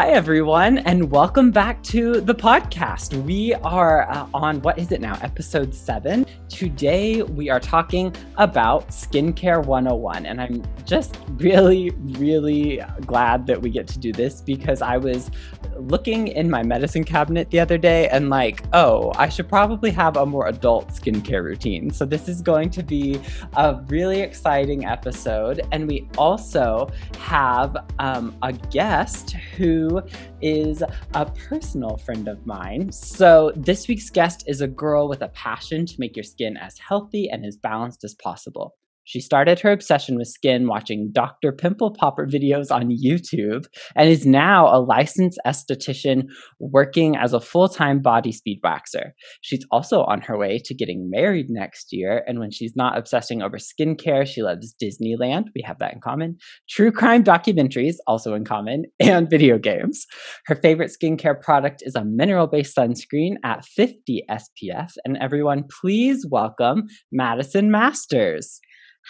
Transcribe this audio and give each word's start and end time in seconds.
Hi, 0.00 0.12
everyone, 0.12 0.78
and 0.78 1.10
welcome 1.10 1.50
back 1.50 1.82
to 1.82 2.22
the 2.22 2.34
podcast. 2.34 3.22
We 3.24 3.52
are 3.52 4.10
uh, 4.10 4.28
on 4.32 4.62
what 4.62 4.78
is 4.78 4.92
it 4.92 5.00
now? 5.02 5.18
Episode 5.20 5.74
seven. 5.74 6.24
Today, 6.50 7.22
we 7.22 7.48
are 7.48 7.60
talking 7.60 8.14
about 8.36 8.88
Skincare 8.88 9.64
101. 9.64 10.26
And 10.26 10.40
I'm 10.40 10.64
just 10.84 11.16
really, 11.36 11.90
really 12.18 12.82
glad 13.06 13.46
that 13.46 13.62
we 13.62 13.70
get 13.70 13.86
to 13.86 14.00
do 14.00 14.12
this 14.12 14.40
because 14.40 14.82
I 14.82 14.96
was 14.96 15.30
looking 15.76 16.26
in 16.26 16.50
my 16.50 16.64
medicine 16.64 17.04
cabinet 17.04 17.50
the 17.50 17.60
other 17.60 17.78
day 17.78 18.08
and, 18.08 18.30
like, 18.30 18.64
oh, 18.72 19.12
I 19.14 19.28
should 19.28 19.48
probably 19.48 19.92
have 19.92 20.16
a 20.16 20.26
more 20.26 20.48
adult 20.48 20.88
skincare 20.88 21.44
routine. 21.44 21.88
So, 21.92 22.04
this 22.04 22.28
is 22.28 22.42
going 22.42 22.70
to 22.70 22.82
be 22.82 23.20
a 23.56 23.80
really 23.86 24.20
exciting 24.20 24.86
episode. 24.86 25.62
And 25.70 25.86
we 25.86 26.08
also 26.18 26.90
have 27.20 27.76
um, 28.00 28.36
a 28.42 28.52
guest 28.52 29.30
who 29.56 30.02
is 30.42 30.82
a 31.14 31.26
personal 31.26 31.96
friend 31.98 32.28
of 32.28 32.46
mine. 32.46 32.92
So, 32.92 33.52
this 33.56 33.88
week's 33.88 34.10
guest 34.10 34.44
is 34.46 34.60
a 34.60 34.68
girl 34.68 35.08
with 35.08 35.22
a 35.22 35.28
passion 35.28 35.86
to 35.86 35.94
make 35.98 36.16
your 36.16 36.24
skin 36.24 36.56
as 36.56 36.78
healthy 36.78 37.28
and 37.28 37.44
as 37.44 37.56
balanced 37.56 38.04
as 38.04 38.14
possible. 38.14 38.76
She 39.10 39.18
started 39.18 39.58
her 39.58 39.72
obsession 39.72 40.16
with 40.16 40.28
skin 40.28 40.68
watching 40.68 41.10
Dr. 41.10 41.50
Pimple 41.50 41.90
Popper 41.90 42.28
videos 42.28 42.70
on 42.70 42.96
YouTube 42.96 43.66
and 43.96 44.08
is 44.08 44.24
now 44.24 44.68
a 44.68 44.78
licensed 44.78 45.40
esthetician 45.44 46.28
working 46.60 47.16
as 47.16 47.32
a 47.32 47.40
full 47.40 47.68
time 47.68 48.02
body 48.02 48.30
speed 48.30 48.60
waxer. 48.64 49.10
She's 49.40 49.66
also 49.72 50.04
on 50.04 50.20
her 50.20 50.38
way 50.38 50.60
to 50.64 50.74
getting 50.74 51.10
married 51.10 51.46
next 51.48 51.88
year. 51.92 52.22
And 52.28 52.38
when 52.38 52.52
she's 52.52 52.76
not 52.76 52.96
obsessing 52.96 53.42
over 53.42 53.56
skincare, 53.56 54.24
she 54.24 54.42
loves 54.42 54.76
Disneyland. 54.80 55.46
We 55.56 55.62
have 55.62 55.80
that 55.80 55.92
in 55.92 56.00
common. 56.00 56.36
True 56.68 56.92
crime 56.92 57.24
documentaries, 57.24 57.96
also 58.06 58.34
in 58.34 58.44
common, 58.44 58.84
and 59.00 59.28
video 59.28 59.58
games. 59.58 60.06
Her 60.46 60.54
favorite 60.54 60.92
skincare 60.96 61.40
product 61.40 61.82
is 61.84 61.96
a 61.96 62.04
mineral 62.04 62.46
based 62.46 62.76
sunscreen 62.76 63.38
at 63.42 63.64
50 63.64 64.22
SPF. 64.30 64.92
And 65.04 65.18
everyone, 65.20 65.64
please 65.80 66.24
welcome 66.30 66.84
Madison 67.10 67.72
Masters. 67.72 68.60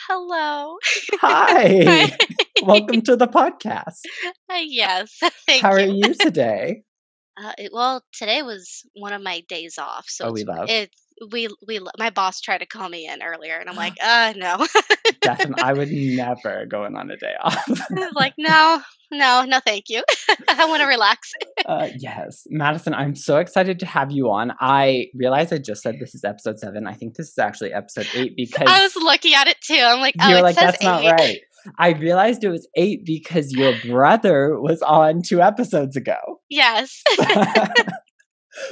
Hello. 0.08 0.76
Hi. 1.20 1.84
Hi. 2.10 2.16
Welcome 2.62 3.02
to 3.02 3.16
the 3.16 3.26
podcast. 3.26 4.00
Uh, 4.48 4.60
yes. 4.64 5.18
Thank 5.46 5.62
How 5.62 5.76
you. 5.76 5.84
are 5.84 5.94
you 5.94 6.14
today? 6.14 6.82
Uh, 7.40 7.52
it, 7.58 7.70
well, 7.72 8.02
today 8.12 8.42
was 8.42 8.82
one 8.94 9.12
of 9.12 9.22
my 9.22 9.42
days 9.48 9.78
off, 9.78 10.06
so 10.08 10.28
oh, 10.28 10.32
we 10.32 10.44
love 10.44 10.68
it. 10.68 10.90
We 11.30 11.48
we 11.66 11.80
my 11.98 12.10
boss 12.10 12.40
tried 12.40 12.58
to 12.58 12.66
call 12.66 12.88
me 12.88 13.06
in 13.06 13.22
earlier, 13.22 13.56
and 13.56 13.68
I'm 13.68 13.76
like, 13.76 13.94
uh, 14.02 14.34
no. 14.36 14.66
Definitely, 15.20 15.62
I 15.62 15.72
would 15.72 15.90
never 15.92 16.66
go 16.66 16.84
in 16.84 16.96
on 16.96 17.10
a 17.10 17.16
day 17.16 17.34
off. 17.40 17.68
like, 18.14 18.34
no, 18.38 18.80
no, 19.10 19.44
no, 19.44 19.60
thank 19.60 19.84
you. 19.88 20.02
I 20.48 20.66
want 20.66 20.80
to 20.80 20.86
relax. 20.86 21.32
uh, 21.66 21.88
yes, 21.98 22.46
Madison, 22.50 22.94
I'm 22.94 23.14
so 23.14 23.38
excited 23.38 23.78
to 23.80 23.86
have 23.86 24.10
you 24.10 24.30
on. 24.30 24.52
I 24.60 25.06
realize 25.14 25.52
I 25.52 25.58
just 25.58 25.82
said 25.82 25.96
this 26.00 26.14
is 26.14 26.24
episode 26.24 26.58
seven. 26.58 26.86
I 26.86 26.94
think 26.94 27.16
this 27.16 27.28
is 27.28 27.38
actually 27.38 27.72
episode 27.72 28.08
eight 28.14 28.36
because 28.36 28.68
I 28.68 28.82
was 28.82 28.96
looking 28.96 29.34
at 29.34 29.48
it 29.48 29.60
too. 29.60 29.80
I'm 29.80 30.00
like, 30.00 30.14
oh, 30.20 30.28
you're 30.28 30.42
like, 30.42 30.56
that's 30.56 30.82
eight. 30.82 30.86
not 30.86 31.04
right. 31.04 31.40
I 31.78 31.90
realized 31.90 32.44
it 32.44 32.48
was 32.48 32.66
eight 32.74 33.04
because 33.04 33.52
your 33.52 33.74
brother 33.84 34.58
was 34.60 34.82
on 34.82 35.22
two 35.22 35.42
episodes 35.42 35.96
ago. 35.96 36.40
Yes. 36.48 37.02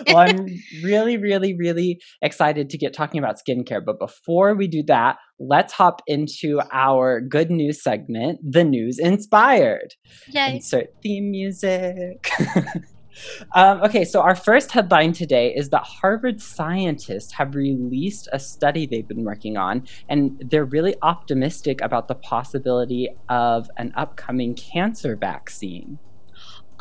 well, 0.06 0.18
I'm 0.18 0.46
really, 0.82 1.16
really, 1.16 1.54
really 1.56 2.00
excited 2.22 2.70
to 2.70 2.78
get 2.78 2.92
talking 2.92 3.18
about 3.18 3.36
skincare. 3.36 3.84
But 3.84 3.98
before 3.98 4.54
we 4.54 4.68
do 4.68 4.82
that, 4.84 5.16
let's 5.38 5.72
hop 5.72 6.02
into 6.06 6.60
our 6.72 7.20
good 7.20 7.50
news 7.50 7.82
segment, 7.82 8.40
The 8.42 8.64
News 8.64 8.98
Inspired. 8.98 9.94
Yay. 10.28 10.56
Insert 10.56 10.88
theme 11.02 11.30
music. 11.30 12.30
um, 13.54 13.82
okay, 13.82 14.04
so 14.04 14.20
our 14.20 14.34
first 14.34 14.72
headline 14.72 15.12
today 15.12 15.52
is 15.54 15.70
that 15.70 15.84
Harvard 15.84 16.40
scientists 16.40 17.32
have 17.32 17.54
released 17.54 18.28
a 18.32 18.38
study 18.38 18.86
they've 18.86 19.08
been 19.08 19.24
working 19.24 19.56
on, 19.56 19.86
and 20.08 20.42
they're 20.50 20.64
really 20.64 20.94
optimistic 21.02 21.80
about 21.80 22.08
the 22.08 22.14
possibility 22.14 23.08
of 23.28 23.68
an 23.76 23.92
upcoming 23.96 24.54
cancer 24.54 25.16
vaccine. 25.16 25.98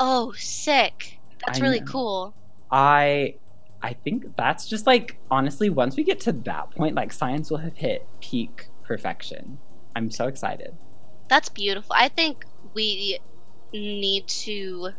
Oh, 0.00 0.32
sick. 0.32 1.18
That's 1.46 1.60
I 1.60 1.62
really 1.62 1.80
know. 1.80 1.86
cool. 1.86 2.34
I 2.70 3.34
I 3.82 3.92
think 3.92 4.36
that's 4.36 4.66
just 4.66 4.86
like 4.86 5.18
honestly, 5.30 5.70
once 5.70 5.96
we 5.96 6.04
get 6.04 6.20
to 6.20 6.32
that 6.32 6.70
point, 6.72 6.94
like 6.94 7.12
science 7.12 7.50
will 7.50 7.58
have 7.58 7.76
hit 7.76 8.06
peak 8.20 8.68
perfection. 8.84 9.58
I'm 9.94 10.10
so 10.10 10.26
excited. 10.26 10.76
That's 11.28 11.48
beautiful. 11.48 11.94
I 11.96 12.08
think 12.08 12.44
we 12.74 13.18
need 13.72 14.26
to 14.28 14.90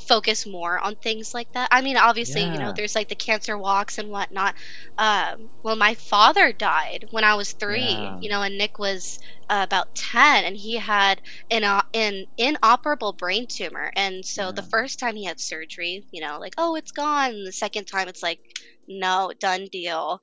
focus 0.00 0.46
more 0.46 0.78
on 0.78 0.96
things 0.96 1.32
like 1.34 1.52
that. 1.52 1.68
I 1.70 1.80
mean, 1.80 1.96
obviously, 1.96 2.42
yeah. 2.42 2.52
you 2.52 2.58
know, 2.58 2.72
there's 2.74 2.94
like 2.94 3.08
the 3.08 3.14
cancer 3.14 3.56
walks 3.56 3.98
and 3.98 4.10
whatnot. 4.10 4.54
Um, 4.98 5.50
well, 5.62 5.76
my 5.76 5.94
father 5.94 6.52
died 6.52 7.06
when 7.10 7.24
I 7.24 7.34
was 7.34 7.52
three, 7.52 7.80
yeah. 7.80 8.18
you 8.20 8.30
know, 8.30 8.42
and 8.42 8.58
Nick 8.58 8.78
was 8.78 9.18
uh, 9.48 9.62
about 9.66 9.94
10, 9.94 10.44
and 10.44 10.56
he 10.56 10.76
had 10.76 11.20
an, 11.50 11.64
uh, 11.64 11.82
an 11.94 12.26
inoperable 12.38 13.12
brain 13.12 13.46
tumor. 13.48 13.92
And 13.96 14.24
so 14.24 14.46
yeah. 14.46 14.52
the 14.52 14.62
first 14.62 14.98
time 14.98 15.16
he 15.16 15.24
had 15.24 15.40
surgery, 15.40 16.04
you 16.10 16.20
know, 16.20 16.38
like, 16.38 16.54
oh, 16.58 16.74
it's 16.76 16.92
gone. 16.92 17.30
And 17.30 17.46
the 17.46 17.52
second 17.52 17.86
time, 17.86 18.08
it's 18.08 18.22
like, 18.22 18.40
no, 18.88 19.32
done 19.38 19.66
deal. 19.70 20.20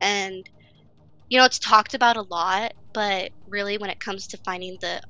And, 0.00 0.48
you 1.28 1.38
know, 1.38 1.44
it's 1.44 1.58
talked 1.58 1.94
about 1.94 2.16
a 2.16 2.22
lot, 2.22 2.74
but 2.92 3.30
really, 3.48 3.78
when 3.78 3.90
it 3.90 4.00
comes 4.00 4.26
to 4.28 4.38
finding 4.38 4.76
the 4.80 5.00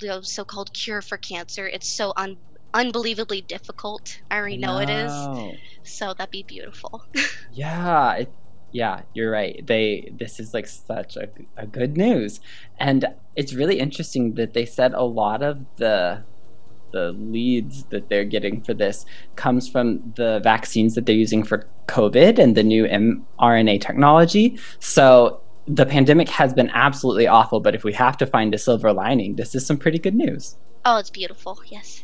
the 0.00 0.22
so-called 0.22 0.72
cure 0.72 1.02
for 1.02 1.18
cancer, 1.18 1.66
it's 1.66 1.88
so 1.96 2.12
un- 2.16 2.36
unbelievably 2.78 3.42
difficult. 3.42 4.20
I 4.30 4.36
already 4.36 4.56
know 4.56 4.78
it 4.78 4.88
is. 4.88 5.12
So 5.82 6.14
that'd 6.14 6.30
be 6.30 6.44
beautiful. 6.44 7.04
yeah, 7.52 8.14
it, 8.14 8.32
yeah, 8.70 9.02
you're 9.14 9.30
right. 9.30 9.66
They 9.66 10.12
this 10.16 10.38
is 10.38 10.54
like 10.54 10.66
such 10.66 11.16
a, 11.16 11.28
a 11.56 11.66
good 11.66 11.96
news, 11.96 12.40
and 12.78 13.06
it's 13.34 13.52
really 13.52 13.80
interesting 13.80 14.34
that 14.34 14.54
they 14.54 14.64
said 14.64 14.94
a 14.94 15.02
lot 15.02 15.42
of 15.42 15.58
the 15.76 16.22
the 16.92 17.12
leads 17.12 17.84
that 17.84 18.08
they're 18.08 18.24
getting 18.24 18.62
for 18.62 18.72
this 18.72 19.04
comes 19.36 19.68
from 19.68 20.14
the 20.16 20.40
vaccines 20.42 20.94
that 20.94 21.04
they're 21.04 21.14
using 21.14 21.42
for 21.42 21.66
COVID 21.86 22.38
and 22.38 22.56
the 22.56 22.62
new 22.62 22.84
mRNA 22.86 23.80
technology. 23.82 24.58
So 24.78 25.42
the 25.66 25.84
pandemic 25.84 26.30
has 26.30 26.54
been 26.54 26.70
absolutely 26.70 27.26
awful, 27.26 27.60
but 27.60 27.74
if 27.74 27.84
we 27.84 27.92
have 27.92 28.16
to 28.18 28.26
find 28.26 28.54
a 28.54 28.58
silver 28.58 28.90
lining, 28.90 29.36
this 29.36 29.54
is 29.54 29.66
some 29.66 29.76
pretty 29.76 29.98
good 29.98 30.14
news. 30.14 30.56
Oh, 30.86 30.96
it's 30.96 31.10
beautiful. 31.10 31.60
Yes. 31.66 32.02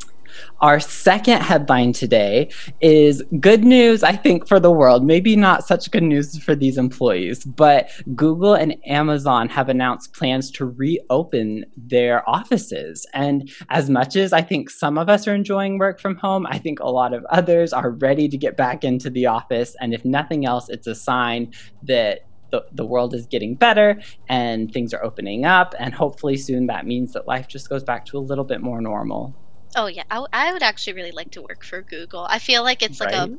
Our 0.61 0.81
second 0.81 1.43
headline 1.43 1.93
today 1.93 2.51
is 2.81 3.23
good 3.41 3.65
news, 3.65 4.03
I 4.03 4.13
think, 4.17 4.47
for 4.47 4.61
the 4.61 4.71
world. 4.71 5.05
Maybe 5.05 5.37
not 5.37 5.67
such 5.67 5.91
good 5.91 6.03
news 6.03 6.39
for 6.43 6.55
these 6.55 6.79
employees, 6.79 7.45
but 7.45 7.91
Google 8.15 8.55
and 8.55 8.77
Amazon 8.87 9.49
have 9.49 9.69
announced 9.69 10.13
plans 10.15 10.51
to 10.53 10.65
reopen 10.65 11.65
their 11.77 12.29
offices. 12.29 13.07
And 13.15 13.51
as 13.71 13.91
much 13.91 14.17
as 14.17 14.33
I 14.33 14.43
think 14.43 14.71
some 14.71 14.99
of 14.99 15.09
us 15.09 15.27
are 15.29 15.35
enjoying 15.35 15.79
work 15.79 16.01
from 16.01 16.17
home, 16.17 16.47
I 16.47 16.59
think 16.59 16.81
a 16.81 16.89
lot 16.89 17.13
of 17.13 17.25
others 17.27 17.73
are 17.73 17.91
ready 17.91 18.29
to 18.29 18.37
get 18.37 18.57
back 18.57 18.85
into 18.85 19.11
the 19.11 19.27
office. 19.27 19.77
And 19.81 19.95
if 19.95 20.05
nothing 20.05 20.47
else, 20.47 20.69
it's 20.69 20.87
a 20.87 20.95
sign 20.95 21.53
that 21.83 22.21
the, 22.51 22.65
the 22.73 22.87
world 22.87 23.15
is 23.15 23.27
getting 23.27 23.57
better 23.57 24.01
and 24.29 24.73
things 24.73 24.95
are 24.95 25.05
opening 25.05 25.45
up. 25.45 25.75
And 25.79 25.93
hopefully 25.93 26.37
soon 26.37 26.67
that 26.69 26.87
means 26.87 27.13
that 27.13 27.27
life 27.27 27.49
just 27.49 27.69
goes 27.69 27.83
back 27.83 28.07
to 28.07 28.19
a 28.19 28.21
little 28.21 28.45
bit 28.45 28.61
more 28.61 28.81
normal. 28.81 29.35
Oh 29.77 29.87
yeah, 29.87 30.05
I, 30.11 30.17
w- 30.17 30.29
I 30.33 30.53
would 30.53 30.63
actually 30.63 30.95
really 30.95 31.13
like 31.13 31.31
to 31.33 31.43
work 31.43 31.65
for 31.65 31.83
Google. 31.83 32.27
I 32.29 32.39
feel 32.39 32.63
like 32.63 32.83
it's 32.83 33.01
like 33.01 33.13
right? 33.13 33.31
a 33.31 33.39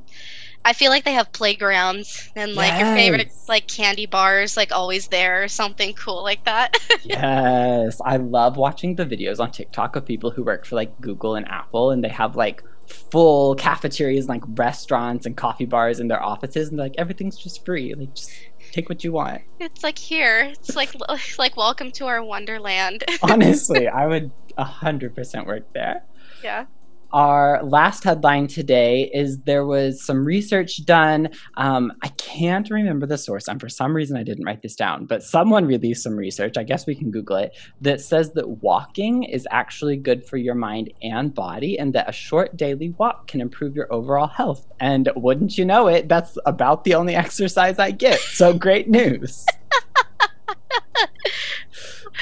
I 0.66 0.74
feel 0.74 0.90
like 0.90 1.04
they 1.04 1.14
have 1.14 1.32
playgrounds 1.32 2.32
and 2.36 2.56
like 2.56 2.72
yes. 2.72 2.80
your 2.82 2.96
favorite 2.96 3.32
like 3.48 3.68
candy 3.68 4.08
bars 4.08 4.58
like 4.58 4.72
always 4.72 5.08
there 5.10 5.44
or 5.44 5.48
something 5.48 5.94
cool 5.94 6.24
like 6.24 6.44
that. 6.46 6.76
yes, 7.04 8.02
I 8.04 8.18
love 8.18 8.58
watching 8.58 8.96
the 8.96 9.06
videos 9.06 9.40
on 9.40 9.52
TikTok 9.52 9.96
of 9.96 10.06
people 10.06 10.32
who 10.32 10.44
work 10.44 10.66
for 10.66 10.76
like 10.76 11.00
Google 11.02 11.36
and 11.36 11.48
Apple 11.48 11.92
and 11.92 12.04
they 12.04 12.10
have 12.10 12.36
like 12.36 12.64
full 12.88 13.56
cafeterias 13.56 14.28
like 14.28 14.44
restaurants 14.56 15.28
and 15.28 15.38
coffee 15.38 15.66
bars 15.66 16.00
in 16.00 16.08
their 16.08 16.22
offices 16.22 16.70
and 16.70 16.80
like 16.80 16.96
everything's 16.98 17.38
just 17.38 17.64
free. 17.64 17.94
Like 17.94 18.16
just 18.16 18.32
take 18.72 18.90
what 18.90 19.04
you 19.04 19.12
want. 19.12 19.44
It's 19.60 19.84
like 19.84 20.00
here. 20.00 20.46
It's 20.46 20.76
like 20.76 20.92
like 21.38 21.56
welcome 21.56 21.92
to 21.92 22.08
our 22.08 22.24
wonderland. 22.24 23.04
Honestly, 23.22 23.88
I 23.88 24.08
would 24.08 24.32
100% 24.58 25.46
work 25.46 25.72
there. 25.74 26.04
Yeah. 26.44 26.66
Our 27.14 27.64
last 27.64 28.04
headline 28.04 28.48
today 28.48 29.10
is 29.14 29.40
there 29.44 29.66
was 29.66 30.04
some 30.04 30.26
research 30.26 30.86
done. 30.86 31.30
Um, 31.56 31.94
I 32.02 32.10
can't 32.10 32.70
remember 32.70 33.06
the 33.06 33.18
source, 33.18 33.48
and 33.48 33.62
for 33.62 33.70
some 33.70 33.96
reason 33.96 34.18
I 34.18 34.24
didn't 34.24 34.44
write 34.44 34.62
this 34.62 34.76
down, 34.76 35.06
but 35.06 35.24
someone 35.24 35.66
released 35.66 36.04
some 36.04 36.18
research, 36.18 36.58
I 36.58 36.64
guess 36.64 36.86
we 36.86 36.94
can 36.94 37.12
Google 37.12 37.38
it, 37.38 37.56
that 37.80 38.02
says 38.02 38.34
that 38.34 38.62
walking 38.62 39.24
is 39.24 39.48
actually 39.50 39.96
good 39.96 40.26
for 40.26 40.36
your 40.36 40.56
mind 40.56 40.92
and 41.02 41.34
body, 41.34 41.80
and 41.80 41.94
that 41.94 42.10
a 42.10 42.12
short 42.12 42.58
daily 42.58 42.90
walk 42.98 43.28
can 43.28 43.40
improve 43.40 43.78
your 43.78 43.92
overall 43.94 44.28
health. 44.28 44.68
And 44.82 45.10
wouldn't 45.16 45.58
you 45.58 45.64
know 45.64 45.88
it, 45.88 46.10
that's 46.10 46.38
about 46.46 46.84
the 46.84 46.96
only 46.96 47.16
exercise 47.16 47.80
I 47.80 47.92
get. 47.92 48.20
So 48.20 48.54
great 48.54 48.90
news. 48.90 49.46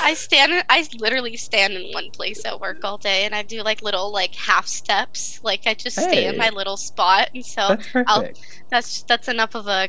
I 0.00 0.14
stand. 0.14 0.64
I 0.68 0.86
literally 0.98 1.36
stand 1.36 1.74
in 1.74 1.92
one 1.92 2.10
place 2.10 2.44
at 2.44 2.60
work 2.60 2.84
all 2.84 2.98
day, 2.98 3.24
and 3.24 3.34
I 3.34 3.42
do 3.42 3.62
like 3.62 3.82
little 3.82 4.12
like 4.12 4.34
half 4.34 4.66
steps. 4.66 5.40
Like 5.42 5.66
I 5.66 5.74
just 5.74 6.00
stay 6.00 6.26
in 6.26 6.36
my 6.36 6.50
little 6.50 6.76
spot, 6.76 7.30
and 7.34 7.44
so 7.44 7.68
That's 7.68 7.88
I'll. 8.06 8.28
That's 8.70 9.02
that's 9.02 9.28
enough 9.28 9.54
of 9.54 9.66
a 9.66 9.88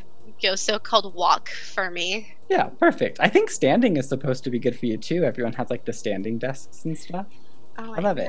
so-called 0.56 1.14
walk 1.14 1.48
for 1.48 1.90
me. 1.90 2.34
Yeah, 2.50 2.64
perfect. 2.64 3.18
I 3.20 3.28
think 3.28 3.50
standing 3.50 3.96
is 3.96 4.08
supposed 4.08 4.44
to 4.44 4.50
be 4.50 4.58
good 4.58 4.78
for 4.78 4.86
you 4.86 4.98
too. 4.98 5.24
Everyone 5.24 5.54
has 5.54 5.70
like 5.70 5.86
the 5.86 5.92
standing 5.92 6.38
desks 6.38 6.84
and 6.84 6.98
stuff. 6.98 7.26
Oh, 7.78 7.94
I 7.94 8.00
love 8.00 8.18
it. 8.18 8.28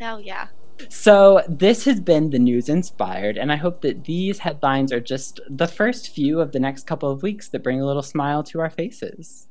oh 0.00 0.18
yeah. 0.18 0.48
So, 0.88 1.40
this 1.48 1.84
has 1.84 2.00
been 2.00 2.30
the 2.30 2.38
news 2.40 2.68
inspired, 2.68 3.38
and 3.38 3.52
I 3.52 3.56
hope 3.56 3.82
that 3.82 4.04
these 4.04 4.40
headlines 4.40 4.92
are 4.92 5.00
just 5.00 5.38
the 5.48 5.68
first 5.68 6.12
few 6.12 6.40
of 6.40 6.50
the 6.50 6.58
next 6.58 6.88
couple 6.88 7.08
of 7.08 7.22
weeks 7.22 7.48
that 7.50 7.62
bring 7.62 7.80
a 7.80 7.86
little 7.86 8.02
smile 8.02 8.42
to 8.44 8.58
our 8.58 8.70
faces. 8.70 9.46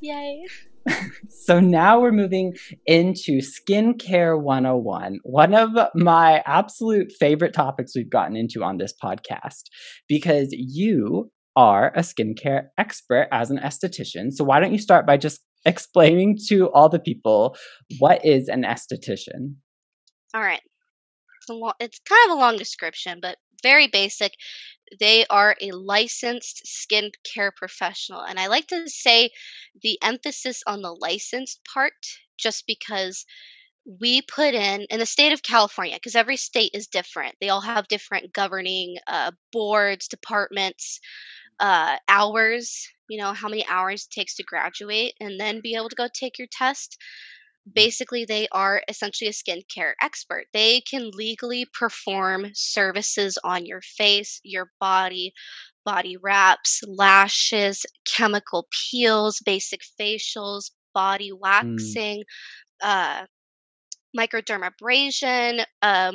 Yay. 0.00 0.44
So, 1.28 1.60
now 1.60 2.00
we're 2.00 2.12
moving 2.12 2.54
into 2.86 3.38
Skincare 3.40 4.40
101, 4.40 5.20
one 5.22 5.54
of 5.54 5.70
my 5.94 6.42
absolute 6.44 7.12
favorite 7.20 7.54
topics 7.54 7.92
we've 7.94 8.10
gotten 8.10 8.36
into 8.36 8.64
on 8.64 8.78
this 8.78 8.92
podcast, 9.00 9.62
because 10.08 10.48
you 10.50 11.30
are 11.54 11.92
a 11.94 12.00
skincare 12.00 12.64
expert 12.78 13.28
as 13.30 13.52
an 13.52 13.58
esthetician. 13.58 14.32
So, 14.32 14.44
why 14.44 14.58
don't 14.58 14.72
you 14.72 14.78
start 14.78 15.06
by 15.06 15.16
just 15.16 15.40
explaining 15.64 16.38
to 16.48 16.70
all 16.72 16.88
the 16.88 16.98
people 16.98 17.56
what 17.98 18.24
is 18.24 18.48
an 18.48 18.62
esthetician? 18.62 19.54
All 20.34 20.40
right. 20.40 20.62
It's, 21.40 21.48
lo- 21.48 21.72
it's 21.78 22.00
kind 22.00 22.30
of 22.30 22.36
a 22.36 22.40
long 22.40 22.56
description, 22.56 23.18
but 23.22 23.36
very 23.62 23.88
basic. 23.88 24.32
They 25.00 25.26
are 25.26 25.56
a 25.60 25.72
licensed 25.72 26.64
skincare 26.66 27.54
professional. 27.54 28.22
And 28.22 28.38
I 28.38 28.46
like 28.46 28.66
to 28.68 28.88
say 28.88 29.30
the 29.82 29.98
emphasis 30.02 30.62
on 30.66 30.82
the 30.82 30.92
licensed 30.92 31.60
part 31.72 31.92
just 32.38 32.66
because 32.66 33.24
we 34.00 34.22
put 34.22 34.54
in, 34.54 34.82
in 34.90 34.98
the 34.98 35.06
state 35.06 35.32
of 35.32 35.42
California, 35.42 35.96
because 35.96 36.16
every 36.16 36.36
state 36.36 36.72
is 36.74 36.88
different, 36.88 37.36
they 37.40 37.48
all 37.50 37.60
have 37.60 37.88
different 37.88 38.32
governing 38.32 38.96
uh, 39.06 39.30
boards, 39.52 40.08
departments, 40.08 41.00
uh, 41.60 41.96
hours, 42.08 42.88
you 43.08 43.18
know, 43.18 43.32
how 43.32 43.48
many 43.48 43.64
hours 43.68 44.04
it 44.04 44.14
takes 44.14 44.34
to 44.36 44.42
graduate 44.42 45.14
and 45.20 45.38
then 45.38 45.60
be 45.60 45.74
able 45.76 45.88
to 45.88 45.96
go 45.96 46.08
take 46.12 46.38
your 46.38 46.48
test 46.50 46.98
basically 47.72 48.24
they 48.24 48.48
are 48.52 48.82
essentially 48.88 49.28
a 49.28 49.32
skincare 49.32 49.92
expert. 50.02 50.46
They 50.52 50.80
can 50.80 51.10
legally 51.12 51.66
perform 51.72 52.46
services 52.54 53.38
on 53.44 53.66
your 53.66 53.80
face, 53.82 54.40
your 54.44 54.70
body, 54.80 55.32
body 55.84 56.16
wraps, 56.16 56.82
lashes, 56.86 57.84
chemical 58.04 58.68
peels, 58.70 59.40
basic 59.44 59.80
facials, 60.00 60.70
body 60.94 61.32
Mm, 61.62 61.98
waxing, 61.98 62.24
uh, 62.82 63.26
microdermabrasion, 64.16 65.64
uh, 65.82 66.12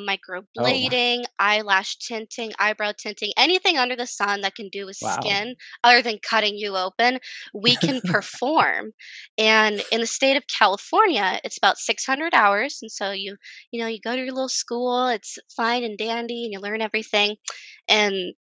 Oh, 0.57 0.97
microblading, 0.97 1.23
eyelash 1.39 1.97
tinting, 1.97 2.51
eyebrow 2.59 2.91
tinting, 2.97 3.31
anything 3.37 3.77
under 3.77 3.95
the 3.95 4.05
sun 4.07 4.41
that 4.41 4.55
can 4.55 4.69
do 4.69 4.85
with 4.85 4.97
wow. 5.01 5.15
skin 5.15 5.55
other 5.83 6.01
than 6.01 6.19
cutting 6.21 6.57
you 6.57 6.75
open, 6.75 7.19
we 7.53 7.77
can 7.77 8.01
perform. 8.05 8.91
And 9.37 9.81
in 9.91 10.01
the 10.01 10.07
state 10.07 10.37
of 10.37 10.47
California, 10.47 11.39
it's 11.43 11.57
about 11.57 11.77
600 11.77 12.33
hours. 12.33 12.79
And 12.81 12.91
so 12.91 13.11
you, 13.11 13.35
you 13.71 13.81
know, 13.81 13.87
you 13.87 13.99
go 13.99 14.15
to 14.15 14.21
your 14.21 14.33
little 14.33 14.49
school, 14.49 15.07
it's 15.07 15.37
fine 15.55 15.83
and 15.83 15.97
dandy, 15.97 16.43
and 16.43 16.53
you 16.53 16.59
learn 16.59 16.81
everything. 16.81 17.35
And 17.87 18.33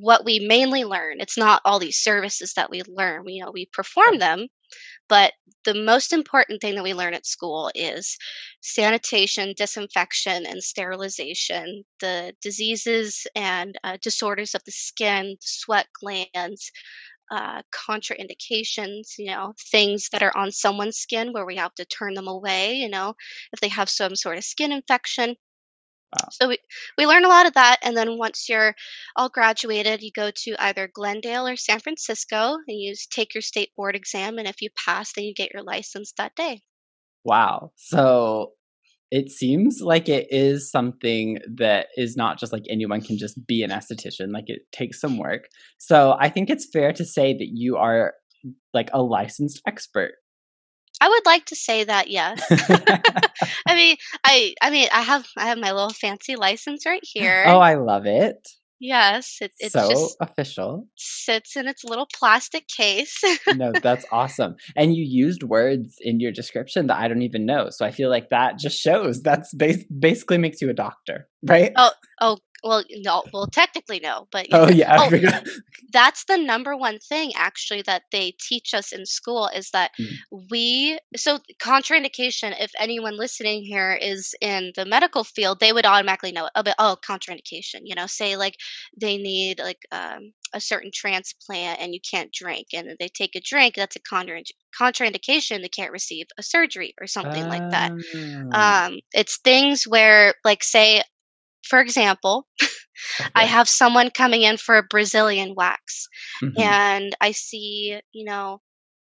what 0.00 0.24
we 0.24 0.38
mainly 0.40 0.84
learn, 0.84 1.20
it's 1.20 1.38
not 1.38 1.62
all 1.64 1.78
these 1.78 1.98
services 1.98 2.54
that 2.54 2.70
we 2.70 2.82
learn. 2.88 3.24
We, 3.24 3.34
you 3.34 3.44
know, 3.44 3.50
we 3.52 3.66
perform 3.72 4.18
them, 4.18 4.48
but 5.08 5.32
the 5.64 5.74
most 5.74 6.12
important 6.12 6.60
thing 6.60 6.74
that 6.76 6.84
we 6.84 6.94
learn 6.94 7.14
at 7.14 7.26
school 7.26 7.70
is 7.74 8.16
sanitation, 8.60 9.54
disinfection, 9.56 10.46
and 10.46 10.62
sterilization, 10.62 11.84
the 12.00 12.34
diseases 12.42 13.26
and 13.36 13.78
uh, 13.84 13.98
disorders 14.02 14.54
of 14.54 14.62
the 14.64 14.72
skin, 14.72 15.36
sweat 15.40 15.86
glands, 16.00 16.70
uh, 17.30 17.62
contraindications, 17.72 19.14
you 19.18 19.26
know, 19.26 19.54
things 19.70 20.08
that 20.12 20.22
are 20.22 20.36
on 20.36 20.52
someone's 20.52 20.98
skin 20.98 21.32
where 21.32 21.46
we 21.46 21.56
have 21.56 21.74
to 21.74 21.84
turn 21.86 22.14
them 22.14 22.28
away, 22.28 22.74
you 22.74 22.88
know, 22.88 23.14
if 23.52 23.60
they 23.60 23.68
have 23.68 23.88
some 23.88 24.14
sort 24.16 24.38
of 24.38 24.44
skin 24.44 24.72
infection. 24.72 25.36
Wow. 26.14 26.28
So 26.32 26.48
we, 26.48 26.58
we 26.98 27.06
learn 27.06 27.24
a 27.24 27.28
lot 27.28 27.46
of 27.46 27.54
that. 27.54 27.78
And 27.82 27.96
then 27.96 28.18
once 28.18 28.48
you're 28.48 28.74
all 29.16 29.30
graduated, 29.30 30.02
you 30.02 30.10
go 30.14 30.30
to 30.30 30.54
either 30.58 30.90
Glendale 30.92 31.46
or 31.46 31.56
San 31.56 31.80
Francisco 31.80 32.56
and 32.68 32.80
you 32.80 32.94
take 33.10 33.34
your 33.34 33.42
state 33.42 33.70
board 33.76 33.96
exam. 33.96 34.38
And 34.38 34.46
if 34.46 34.60
you 34.60 34.68
pass, 34.76 35.12
then 35.14 35.24
you 35.24 35.34
get 35.34 35.52
your 35.52 35.62
license 35.62 36.12
that 36.18 36.34
day. 36.34 36.60
Wow. 37.24 37.72
So 37.76 38.52
it 39.10 39.30
seems 39.30 39.80
like 39.80 40.08
it 40.08 40.26
is 40.30 40.70
something 40.70 41.38
that 41.56 41.88
is 41.96 42.16
not 42.16 42.38
just 42.38 42.52
like 42.52 42.64
anyone 42.68 43.00
can 43.00 43.18
just 43.18 43.46
be 43.46 43.62
an 43.62 43.70
esthetician. 43.70 44.32
Like 44.32 44.46
it 44.48 44.62
takes 44.72 45.00
some 45.00 45.18
work. 45.18 45.48
So 45.78 46.16
I 46.18 46.28
think 46.28 46.50
it's 46.50 46.68
fair 46.72 46.92
to 46.94 47.04
say 47.04 47.32
that 47.32 47.50
you 47.52 47.76
are 47.76 48.14
like 48.74 48.90
a 48.92 49.02
licensed 49.02 49.60
expert. 49.66 50.12
I 51.02 51.08
would 51.08 51.26
like 51.26 51.46
to 51.46 51.56
say 51.56 51.82
that 51.82 52.10
yes. 52.10 52.40
I 53.66 53.74
mean, 53.74 53.96
I 54.22 54.54
I 54.62 54.70
mean, 54.70 54.86
I 54.92 55.02
have 55.02 55.26
I 55.36 55.46
have 55.48 55.58
my 55.58 55.72
little 55.72 55.90
fancy 55.90 56.36
license 56.36 56.86
right 56.86 57.02
oh, 57.02 57.10
here. 57.12 57.44
oh. 57.48 57.58
I 57.58 57.74
love 57.74 58.06
it. 58.06 58.36
Yes, 58.78 59.38
it 59.40 59.50
it 59.58 59.72
So 59.72 59.88
just 59.90 60.16
official. 60.20 60.86
sits 60.96 61.56
in 61.56 61.66
its 61.66 61.82
little 61.82 62.06
plastic 62.14 62.68
case. 62.68 63.20
No, 63.52 63.72
that's 63.82 64.06
awesome. 64.12 64.54
And 64.76 64.94
you 64.94 65.04
used 65.04 65.42
words 65.42 65.96
in 66.00 66.20
your 66.20 66.30
description 66.32 66.86
that 66.86 66.98
I 66.98 67.08
don't 67.08 67.22
even 67.22 67.46
know. 67.46 67.68
So 67.70 67.84
I 67.84 67.90
feel 67.90 68.08
like 68.08 68.30
that 68.30 68.58
just 68.58 68.78
shows 68.80 69.22
that's 69.22 69.52
bas- 69.54 69.84
basically 69.84 70.38
makes 70.38 70.62
you 70.62 70.70
a 70.70 70.74
doctor, 70.74 71.28
right? 71.42 71.72
Oh, 71.76 71.90
oh, 72.20 72.38
well, 72.62 72.84
no, 72.98 73.24
well, 73.32 73.46
technically 73.46 74.00
no, 74.00 74.28
but 74.32 74.48
Oh, 74.52 74.68
yeah. 74.70 74.70
yeah. 74.70 74.98
Oh, 74.98 75.12
that's 75.92 76.24
the 76.24 76.36
number 76.38 76.76
one 76.76 76.98
thing 76.98 77.32
actually 77.36 77.82
that 77.82 78.02
they 78.12 78.34
teach 78.40 78.74
us 78.74 78.92
in 78.92 79.04
school 79.06 79.48
is 79.54 79.70
that 79.70 79.90
Mm, 79.98 80.22
we 80.50 80.98
so 81.16 81.38
contraindication 81.60 82.54
if 82.58 82.70
anyone 82.78 83.16
listening 83.16 83.62
here 83.64 83.92
is 84.00 84.34
in 84.40 84.72
the 84.76 84.84
medical 84.84 85.24
field 85.24 85.60
they 85.60 85.72
would 85.72 85.86
automatically 85.86 86.32
know 86.32 86.48
oh, 86.54 86.62
but, 86.62 86.74
oh 86.78 86.96
contraindication 87.06 87.80
you 87.84 87.94
know 87.94 88.06
say 88.06 88.36
like 88.36 88.56
they 89.00 89.16
need 89.16 89.58
like 89.58 89.78
um, 89.92 90.32
a 90.54 90.60
certain 90.60 90.90
transplant 90.94 91.80
and 91.80 91.94
you 91.94 92.00
can't 92.08 92.32
drink 92.32 92.68
and 92.72 92.88
they 92.98 93.08
take 93.08 93.34
a 93.36 93.40
drink 93.40 93.74
that's 93.74 93.96
a 93.96 94.00
contra- 94.00 94.42
contraindication 94.78 95.60
they 95.62 95.68
can't 95.68 95.92
receive 95.92 96.26
a 96.38 96.42
surgery 96.42 96.94
or 97.00 97.06
something 97.06 97.46
like 97.48 97.64
that 97.70 97.92
Oh, 97.92 98.54
um, 98.54 98.98
it's 99.12 99.38
things 99.38 99.84
where 99.84 100.34
like 100.44 100.62
say 100.62 101.02
for 101.64 101.80
example 101.80 102.46
I 103.34 103.44
have 103.46 103.68
someone 103.68 104.10
coming 104.10 104.42
in 104.42 104.56
for 104.56 104.76
a 104.76 104.82
Brazilian 104.82 105.54
wax 105.54 106.08
Mhm. 106.42 106.52
and 106.58 107.14
I 107.20 107.32
see, 107.32 108.00
you 108.12 108.24
know, 108.24 108.60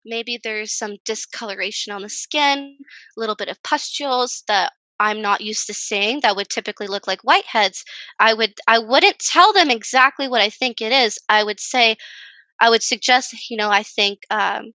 maybe 0.04 0.38
there's 0.42 0.72
some 0.76 0.96
discoloration 1.04 1.92
on 1.92 2.02
the 2.02 2.08
skin, 2.08 2.78
a 3.16 3.20
little 3.20 3.36
bit 3.36 3.48
of 3.48 3.62
pustules 3.62 4.42
that 4.48 4.72
I'm 5.00 5.20
not 5.22 5.40
used 5.40 5.66
to 5.66 5.74
seeing 5.74 6.20
that 6.20 6.36
would 6.36 6.48
typically 6.48 6.86
look 6.86 7.06
like 7.06 7.20
whiteheads. 7.22 7.82
I 8.18 8.34
would 8.34 8.54
I 8.66 8.78
wouldn't 8.78 9.18
tell 9.18 9.52
them 9.52 9.70
exactly 9.70 10.28
what 10.28 10.40
I 10.42 10.50
think 10.50 10.80
it 10.80 10.92
is. 10.92 11.18
I 11.28 11.42
would 11.44 11.60
say 11.60 11.96
I 12.60 12.70
would 12.70 12.82
suggest, 12.82 13.34
you 13.50 13.56
know, 13.56 13.70
I 13.70 13.82
think 13.82 14.20
um, 14.30 14.72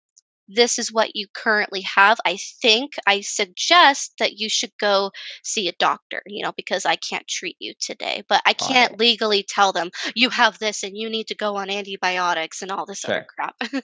this 0.50 0.80
is 0.80 0.92
what 0.92 1.16
you 1.16 1.28
currently 1.34 1.82
have. 1.82 2.18
I 2.26 2.38
think 2.62 2.94
I 3.08 3.22
suggest 3.22 4.14
that 4.20 4.34
you 4.38 4.50
should 4.50 4.72
go 4.80 5.12
see 5.44 5.68
a 5.68 5.74
doctor, 5.80 6.22
you 6.26 6.44
know, 6.44 6.52
because 6.58 6.86
I 6.86 6.96
can't 6.96 7.28
treat 7.28 7.56
you 7.60 7.74
today. 7.80 8.24
But 8.28 8.42
I 8.46 8.54
can't 8.54 9.00
legally 9.00 9.46
tell 9.48 9.72
them 9.72 9.92
you 10.16 10.30
have 10.30 10.60
this 10.60 10.84
and 10.84 10.98
you 10.98 11.10
need 11.10 11.28
to 11.28 11.36
go 11.36 11.56
on 11.56 11.70
antibiotics 11.70 12.62
and 12.62 12.72
all 12.72 12.86
this 12.86 13.06
other 13.06 13.26
crap. 13.36 13.56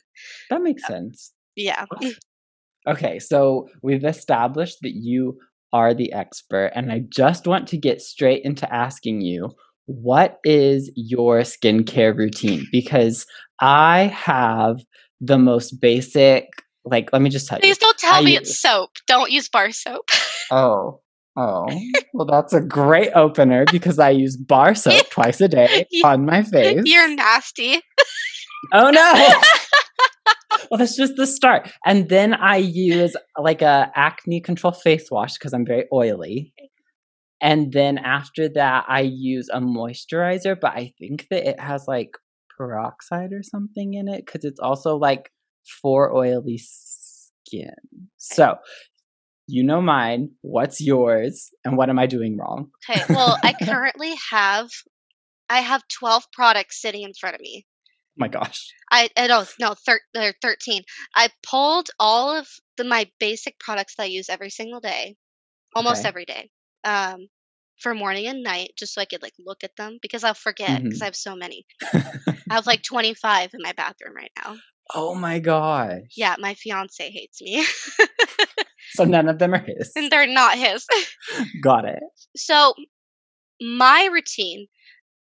That 0.50 0.62
makes 0.62 0.86
sense. 0.86 1.31
yeah. 1.55 1.86
Okay, 2.88 3.19
so 3.19 3.67
we've 3.81 4.05
established 4.05 4.77
that 4.81 4.93
you 4.93 5.39
are 5.74 5.93
the 5.93 6.13
expert, 6.13 6.72
and 6.75 6.91
I 6.91 7.03
just 7.10 7.48
want 7.48 7.67
to 7.69 7.77
get 7.77 8.01
straight 8.01 8.43
into 8.45 8.72
asking 8.74 9.22
you 9.22 9.51
what 9.88 10.39
is 10.43 10.91
your 10.95 11.41
skincare 11.41 12.15
routine? 12.15 12.65
Because 12.72 13.25
I 13.60 14.05
have 14.05 14.84
the 15.25 15.38
most 15.38 15.79
basic, 15.79 16.48
like, 16.84 17.12
let 17.12 17.22
me 17.22 17.29
just 17.29 17.48
tell 17.48 17.58
you. 17.58 17.63
Please 17.63 17.77
don't 17.77 18.03
I 18.03 18.12
tell 18.12 18.24
me 18.24 18.32
use, 18.34 18.41
it's 18.41 18.60
soap. 18.60 18.91
Don't 19.08 19.32
use 19.32 19.50
bar 19.50 19.72
soap. 19.72 20.10
oh, 20.51 21.01
oh, 21.36 21.67
well, 22.13 22.25
that's 22.25 22.53
a 22.53 22.62
great 22.62 23.12
opener 23.15 23.65
because 23.72 24.00
I 24.00 24.12
use 24.12 24.38
bar 24.38 24.75
soap 24.75 25.10
twice 25.10 25.41
a 25.41 25.48
day 25.48 25.86
on 26.03 26.25
my 26.25 26.44
face. 26.44 26.82
You're 26.86 27.13
nasty. 27.13 27.82
Oh 28.74 28.89
no! 28.89 29.39
well, 30.72 30.77
that's 30.77 30.96
just 30.96 31.15
the 31.15 31.27
start. 31.27 31.70
And 31.86 32.10
then 32.10 32.34
I 32.34 32.58
use 32.58 33.15
like 33.38 33.62
a 33.62 33.91
acne 33.96 34.41
control 34.41 34.74
face 34.74 35.10
wash 35.12 35.34
because 35.34 35.53
I'm 35.53 35.65
very 35.65 35.86
oily. 35.94 36.53
And 37.41 37.74
then 37.74 37.98
after 37.98 38.50
that, 38.50 38.86
I 38.88 39.01
use 39.01 39.50
a 39.51 39.60
moisturizer, 39.60 40.58
but 40.60 40.72
I 40.72 40.94
think 40.98 41.27
that 41.29 41.48
it 41.48 41.60
has 41.60 41.86
like 41.88 42.17
peroxide 42.58 43.34
or 43.34 43.44
something 43.44 43.94
in 43.94 44.08
it 44.08 44.26
because 44.26 44.46
it's 44.46 44.60
also 44.60 44.96
like 44.98 45.32
for 45.82 46.16
oily 46.16 46.58
skin. 46.60 47.74
So, 48.18 48.58
you 49.48 49.64
know 49.64 49.82
mine. 49.82 50.32
What's 50.42 50.82
yours? 50.82 51.52
And 51.64 51.78
what 51.78 51.90
am 51.90 52.00
I 52.00 52.08
doing 52.08 52.38
wrong? 52.38 52.72
Okay. 52.90 53.04
Well, 53.10 53.38
I 53.44 53.54
currently 53.62 54.14
have 54.32 54.70
I 55.50 55.60
have 55.60 55.84
12 56.00 56.26
products 56.34 56.82
sitting 56.82 57.04
in 57.04 57.14
front 57.14 57.36
of 57.36 57.42
me. 57.42 57.66
Oh 57.68 58.18
my 58.18 58.28
gosh. 58.28 58.74
I, 58.92 59.10
I 59.18 59.28
don't 59.28 59.50
no 59.60 59.76
thir- 59.86 60.02
they're 60.14 60.34
13. 60.42 60.84
I 61.16 61.30
pulled 61.44 61.90
all 62.00 62.36
of 62.38 62.48
the 62.78 62.84
my 62.84 63.10
basic 63.20 63.60
products 63.60 63.96
that 63.98 64.04
I 64.04 64.08
use 64.08 64.30
every 64.30 64.50
single 64.50 64.80
day, 64.80 65.16
almost 65.76 66.02
Okay. 66.02 66.10
every 66.10 66.26
day. 66.26 66.50
Um 66.84 67.28
for 67.79 67.94
morning 67.94 68.27
and 68.27 68.41
night 68.44 68.72
just 68.77 68.94
so 68.94 69.01
I 69.01 69.05
could 69.05 69.22
like 69.22 69.34
look 69.39 69.63
at 69.63 69.75
them 69.75 69.98
because 70.01 70.24
I'll 70.24 70.34
forget 70.34 70.82
because 70.84 71.00
Mhm. 71.00 71.03
I 71.03 71.05
have 71.05 71.15
so 71.15 71.36
many. 71.36 71.65
I 71.84 72.53
have 72.55 72.67
like 72.67 72.84
25 72.88 73.53
in 73.53 73.62
my 73.62 73.74
bathroom 73.74 74.15
right 74.15 74.32
now. 74.44 74.55
oh 74.94 75.15
my 75.15 75.39
gosh. 75.39 76.01
Yeah, 76.15 76.36
my 76.39 76.53
fiance 76.53 77.10
hates 77.10 77.41
me 77.41 77.65
So 78.91 79.03
none 79.03 79.27
of 79.27 79.39
them 79.39 79.53
are 79.53 79.60
his. 79.67 79.91
and 79.96 80.10
they're 80.12 80.27
not 80.27 80.58
his. 80.58 80.86
Got 81.62 81.86
it. 81.86 82.03
So 82.36 82.74
my 83.62 84.10
routine 84.12 84.67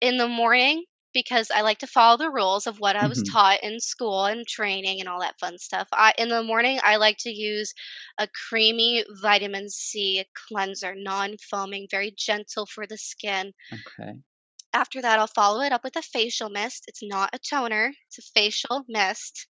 in 0.01 0.17
the 0.17 0.27
morning 0.27 0.83
because 1.13 1.51
I 1.51 1.61
like 1.61 1.79
to 1.79 1.87
follow 1.87 2.17
the 2.17 2.29
rules 2.31 2.67
of 2.67 2.79
what 2.79 2.95
I 2.95 3.07
was 3.07 3.21
Mhm. 3.21 3.23
taught 3.23 3.63
in 3.63 3.79
school 3.79 4.25
and 4.25 4.47
training 4.47 4.99
and 4.99 5.07
all 5.09 5.19
that 5.21 5.39
fun 5.39 5.57
stuff. 5.59 5.87
I 5.93 6.13
in 6.17 6.29
the 6.29 6.43
morning 6.43 6.79
I 6.83 6.95
like 6.97 7.17
to 7.19 7.31
use 7.31 7.73
a 8.17 8.27
creamy 8.49 9.05
vitamin 9.21 9.69
C 9.69 10.25
cleanser, 10.35 10.93
non-foaming, 10.95 11.87
very 11.91 12.11
gentle 12.17 12.65
for 12.65 12.85
the 12.87 12.97
skin. 12.97 13.53
Okay. 13.71 14.23
After 14.71 15.01
that, 15.01 15.17
I'll 15.17 15.25
follow 15.25 15.61
it 15.61 15.71
up 15.71 15.83
with 15.83 15.95
a 15.95 16.03
facial 16.03 16.47
mist. 16.47 16.83
It's 16.87 17.01
not 17.01 17.31
a 17.33 17.39
toner, 17.39 17.91
it's 18.05 18.19
a 18.19 18.21
facial 18.21 18.83
mist. 18.87 19.47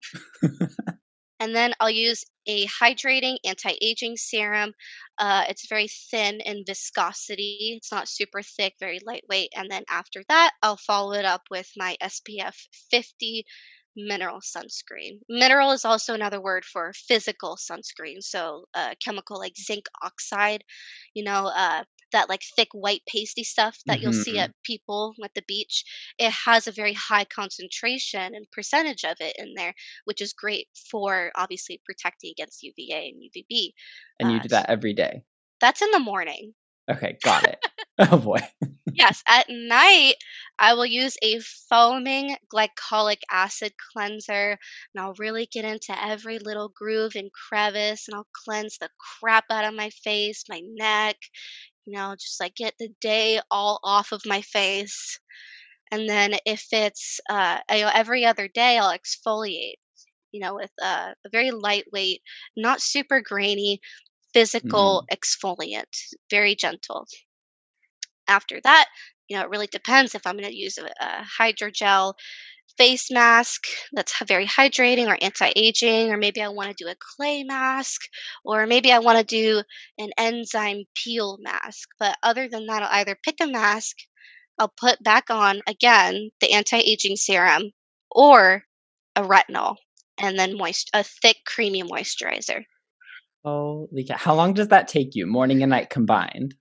And 1.40 1.54
then 1.54 1.74
I'll 1.80 1.90
use 1.90 2.24
a 2.46 2.66
hydrating 2.66 3.36
anti-aging 3.44 4.16
serum. 4.16 4.72
Uh, 5.18 5.44
it's 5.48 5.68
very 5.68 5.88
thin 6.10 6.40
in 6.40 6.64
viscosity. 6.66 7.74
It's 7.76 7.92
not 7.92 8.08
super 8.08 8.42
thick, 8.42 8.74
very 8.80 9.00
lightweight. 9.04 9.52
And 9.56 9.70
then 9.70 9.84
after 9.88 10.22
that, 10.28 10.52
I'll 10.62 10.76
follow 10.78 11.12
it 11.12 11.24
up 11.24 11.42
with 11.50 11.70
my 11.76 11.96
SPF 12.02 12.54
50 12.90 13.44
mineral 13.96 14.40
sunscreen. 14.40 15.18
Mineral 15.28 15.72
is 15.72 15.84
also 15.84 16.14
another 16.14 16.40
word 16.40 16.64
for 16.64 16.92
physical 16.94 17.56
sunscreen. 17.56 18.22
So 18.22 18.64
a 18.74 18.94
chemical 19.04 19.38
like 19.38 19.54
zinc 19.56 19.86
oxide, 20.02 20.62
you 21.14 21.24
know, 21.24 21.46
uh, 21.54 21.84
that 22.12 22.28
like 22.28 22.42
thick 22.56 22.68
white 22.72 23.02
pasty 23.06 23.44
stuff 23.44 23.78
that 23.86 24.00
you'll 24.00 24.12
see 24.12 24.38
Mhm. 24.38 24.44
at 24.44 24.52
people 24.64 25.14
at 25.24 25.34
the 25.34 25.42
beach. 25.46 25.84
It 26.18 26.30
has 26.32 26.66
a 26.66 26.72
very 26.72 26.92
high 26.94 27.24
concentration 27.24 28.34
and 28.34 28.50
percentage 28.50 29.04
of 29.04 29.16
it 29.20 29.36
in 29.38 29.54
there 29.54 29.74
which 30.04 30.20
is 30.20 30.32
great 30.32 30.68
for 30.90 31.32
obviously 31.34 31.80
protecting 31.84 32.30
against 32.30 32.62
UVA 32.62 33.08
and 33.08 33.22
UVB. 33.22 33.74
And 34.20 34.30
you 34.30 34.38
Uh, 34.38 34.40
do 34.40 34.48
that 34.48 34.70
every 34.70 34.94
day. 34.94 35.22
That's 35.60 35.82
in 35.82 35.90
the 35.92 36.00
morning. 36.00 36.54
Okay, 36.90 37.18
got 37.22 37.44
it. 37.44 37.58
oh 37.98 38.18
boy. 38.18 38.40
Yes, 38.92 39.22
at 39.28 39.46
night, 39.48 40.16
I 40.58 40.74
will 40.74 40.84
use 40.86 41.16
a 41.22 41.38
foaming 41.40 42.36
glycolic 42.52 43.20
acid 43.30 43.72
cleanser 43.92 44.58
and 44.94 45.02
I'll 45.02 45.14
really 45.14 45.46
get 45.46 45.64
into 45.64 45.94
every 46.04 46.38
little 46.38 46.68
groove 46.68 47.14
and 47.14 47.30
crevice 47.32 48.08
and 48.08 48.16
I'll 48.16 48.26
cleanse 48.32 48.76
the 48.78 48.90
crap 48.98 49.44
out 49.50 49.64
of 49.64 49.74
my 49.74 49.90
face, 49.90 50.44
my 50.48 50.60
neck, 50.64 51.16
you 51.88 51.96
know, 51.96 52.14
just 52.20 52.38
like 52.38 52.54
get 52.54 52.74
the 52.78 52.90
day 53.00 53.40
all 53.50 53.80
off 53.82 54.12
of 54.12 54.20
my 54.26 54.42
face. 54.42 55.18
And 55.90 56.06
then 56.08 56.34
if 56.44 56.66
it's 56.70 57.18
uh, 57.30 57.60
you 57.72 57.80
know, 57.80 57.90
every 57.94 58.26
other 58.26 58.46
day, 58.46 58.78
I'll 58.78 58.96
exfoliate, 58.96 59.76
you 60.30 60.40
know, 60.40 60.54
with 60.54 60.70
uh, 60.82 61.12
a 61.24 61.30
very 61.30 61.50
lightweight, 61.50 62.20
not 62.58 62.82
super 62.82 63.22
grainy, 63.22 63.80
physical 64.34 65.04
exfoliant, 65.10 65.84
very 66.30 66.54
gentle. 66.54 67.06
After 68.28 68.60
that, 68.64 68.88
you 69.28 69.38
know, 69.38 69.44
it 69.44 69.50
really 69.50 69.68
depends 69.68 70.14
if 70.14 70.26
I'm 70.26 70.36
going 70.36 70.50
to 70.50 70.54
use 70.54 70.76
a, 70.76 70.84
a 71.02 71.24
hydrogel 71.40 72.12
face 72.78 73.10
mask 73.10 73.64
that's 73.92 74.14
very 74.26 74.46
hydrating 74.46 75.08
or 75.08 75.18
anti-aging, 75.20 76.10
or 76.10 76.16
maybe 76.16 76.40
I 76.40 76.48
want 76.48 76.70
to 76.76 76.84
do 76.84 76.88
a 76.90 76.94
clay 77.16 77.42
mask, 77.44 78.02
or 78.44 78.66
maybe 78.66 78.92
I 78.92 79.00
want 79.00 79.18
to 79.18 79.24
do 79.24 79.62
an 79.98 80.10
enzyme 80.16 80.84
peel 80.94 81.38
mask. 81.42 81.88
But 81.98 82.16
other 82.22 82.48
than 82.48 82.66
that, 82.66 82.82
I'll 82.82 83.00
either 83.00 83.18
pick 83.22 83.36
a 83.40 83.46
mask, 83.48 83.96
I'll 84.58 84.72
put 84.80 85.02
back 85.02 85.30
on 85.30 85.60
again 85.66 86.30
the 86.40 86.52
anti-aging 86.52 87.16
serum, 87.16 87.72
or 88.10 88.64
a 89.16 89.22
retinol, 89.22 89.76
and 90.18 90.38
then 90.38 90.56
moist 90.56 90.90
a 90.94 91.02
thick, 91.04 91.38
creamy 91.46 91.82
moisturizer. 91.82 92.64
Oh, 93.44 93.88
Holy 93.90 94.04
cow. 94.04 94.16
How 94.16 94.34
long 94.34 94.54
does 94.54 94.68
that 94.68 94.88
take 94.88 95.14
you? 95.14 95.26
Morning 95.26 95.62
and 95.62 95.70
night 95.70 95.90
combined? 95.90 96.54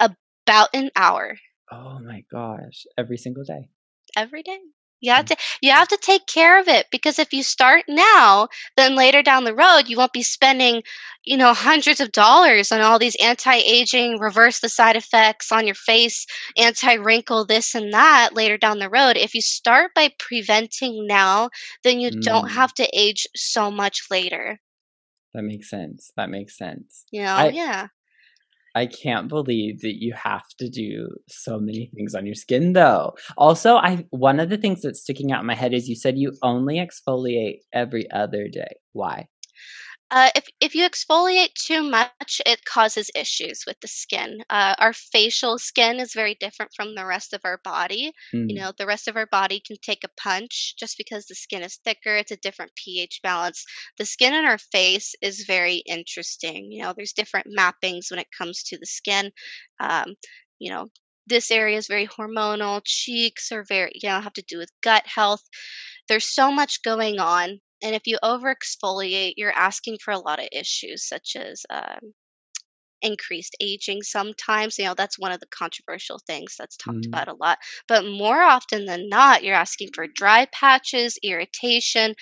About 0.00 0.70
an 0.74 0.90
hour 0.96 1.36
Oh 1.72 2.00
my 2.00 2.24
gosh. 2.32 2.84
Every 2.98 3.16
single 3.16 3.44
day. 3.44 3.68
every 4.16 4.42
day. 4.42 4.58
You 5.00 5.12
have 5.12 5.24
to 5.26 5.36
you 5.62 5.70
have 5.72 5.88
to 5.88 5.96
take 5.96 6.26
care 6.26 6.58
of 6.60 6.68
it 6.68 6.86
because 6.90 7.18
if 7.18 7.32
you 7.32 7.42
start 7.42 7.84
now, 7.88 8.48
then 8.76 8.94
later 8.96 9.22
down 9.22 9.44
the 9.44 9.54
road 9.54 9.88
you 9.88 9.96
won't 9.96 10.12
be 10.12 10.22
spending, 10.22 10.82
you 11.24 11.36
know, 11.36 11.52
hundreds 11.54 12.00
of 12.00 12.12
dollars 12.12 12.70
on 12.72 12.80
all 12.80 12.98
these 12.98 13.16
anti-aging, 13.16 14.18
reverse 14.18 14.60
the 14.60 14.68
side 14.68 14.96
effects 14.96 15.50
on 15.52 15.66
your 15.66 15.74
face, 15.74 16.26
anti-wrinkle 16.56 17.44
this 17.46 17.74
and 17.74 17.92
that 17.92 18.34
later 18.34 18.56
down 18.58 18.78
the 18.78 18.90
road. 18.90 19.16
If 19.16 19.34
you 19.34 19.40
start 19.42 19.92
by 19.94 20.10
preventing 20.18 21.06
now, 21.06 21.50
then 21.84 22.00
you 22.00 22.10
don't 22.22 22.50
Mm, 22.50 22.50
have 22.50 22.72
to 22.74 22.88
age 22.98 23.26
so 23.36 23.70
much 23.70 24.02
later. 24.10 24.60
that 25.34 25.42
makes 25.42 25.68
sense. 25.68 26.12
That 26.16 26.30
makes 26.30 26.56
sense. 26.56 27.06
You 27.10 27.22
know? 27.22 27.34
I 27.34 27.48
Yeah. 27.48 27.88
I 28.74 28.86
can't 28.86 29.28
believe 29.28 29.80
that 29.80 30.00
you 30.00 30.14
have 30.14 30.46
to 30.58 30.68
do 30.68 31.08
so 31.28 31.58
many 31.58 31.90
things 31.94 32.14
on 32.14 32.26
your 32.26 32.34
skin 32.34 32.72
though. 32.72 33.14
Also, 33.36 33.76
I 33.76 34.04
one 34.10 34.40
of 34.40 34.48
the 34.48 34.56
things 34.58 34.82
that's 34.82 35.00
sticking 35.00 35.32
out 35.32 35.40
in 35.40 35.46
my 35.46 35.54
head 35.54 35.74
is 35.74 35.88
you 35.88 35.96
said 35.96 36.18
you 36.18 36.32
only 36.42 36.76
exfoliate 36.76 37.58
every 37.72 38.10
other 38.10 38.48
day. 38.48 38.76
Why? 38.92 39.26
Uh, 40.12 40.30
if 40.34 40.46
if 40.60 40.74
you 40.74 40.88
exfoliate 40.88 41.54
too 41.54 41.82
much, 41.82 42.40
it 42.44 42.64
causes 42.64 43.10
issues 43.14 43.62
with 43.66 43.78
the 43.80 43.86
skin. 43.88 44.42
Uh, 44.50 44.74
our 44.78 44.92
facial 44.92 45.56
skin 45.58 46.00
is 46.00 46.14
very 46.14 46.34
different 46.34 46.72
from 46.74 46.94
the 46.96 47.06
rest 47.06 47.32
of 47.32 47.40
our 47.44 47.58
body. 47.62 48.12
You 48.48 48.56
Mm, 48.56 48.60
know, 48.60 48.72
the 48.76 48.86
rest 48.86 49.06
of 49.06 49.16
our 49.16 49.26
body 49.26 49.60
can 49.64 49.76
take 49.82 50.02
a 50.02 50.08
punch 50.20 50.74
just 50.76 50.98
because 50.98 51.26
the 51.26 51.36
skin 51.36 51.62
is 51.62 51.76
thicker. 51.84 52.16
It's 52.16 52.32
a 52.32 52.36
different 52.36 52.72
pH 52.74 53.20
balance. 53.22 53.64
The 53.98 54.04
skin 54.06 54.34
in 54.34 54.44
our 54.44 54.58
face 54.58 55.14
is 55.22 55.44
very 55.46 55.76
interesting. 55.86 56.72
You 56.72 56.82
know, 56.82 56.92
there's 56.96 57.12
different 57.12 57.46
mappings 57.56 58.10
when 58.10 58.18
it 58.20 58.28
comes 58.36 58.64
to 58.64 58.78
the 58.78 58.86
skin. 58.86 59.30
Um, 59.78 60.14
you 60.58 60.70
know, 60.72 60.88
this 61.26 61.50
area 61.52 61.76
is 61.78 61.86
very 61.86 62.08
hormonal. 62.08 62.82
Cheeks 62.84 63.52
are 63.52 63.62
very, 63.64 63.92
you 63.94 64.08
know, 64.08 64.20
have 64.20 64.32
to 64.34 64.42
do 64.42 64.58
with 64.58 64.70
gut 64.82 65.06
health 65.06 65.42
there's 66.08 66.26
so 66.26 66.50
much 66.50 66.82
going 66.82 67.18
on 67.18 67.60
and 67.82 67.94
if 67.94 68.06
you 68.06 68.18
over 68.22 68.54
exfoliate 68.54 69.34
you're 69.36 69.52
asking 69.52 69.96
for 70.02 70.12
a 70.12 70.18
lot 70.18 70.38
of 70.38 70.48
issues 70.52 71.06
such 71.06 71.36
as 71.36 71.64
um, 71.70 72.12
increased 73.02 73.56
aging 73.60 74.02
sometimes 74.02 74.78
you 74.78 74.84
know 74.84 74.94
that's 74.94 75.18
one 75.18 75.32
of 75.32 75.40
the 75.40 75.46
controversial 75.46 76.20
things 76.26 76.54
that's 76.58 76.76
talked 76.76 76.98
mm. 76.98 77.08
about 77.08 77.28
a 77.28 77.34
lot 77.34 77.58
but 77.88 78.04
more 78.04 78.42
often 78.42 78.84
than 78.84 79.08
not 79.08 79.42
you're 79.42 79.54
asking 79.54 79.88
for 79.94 80.06
dry 80.14 80.46
patches 80.52 81.18
irritation 81.22 82.14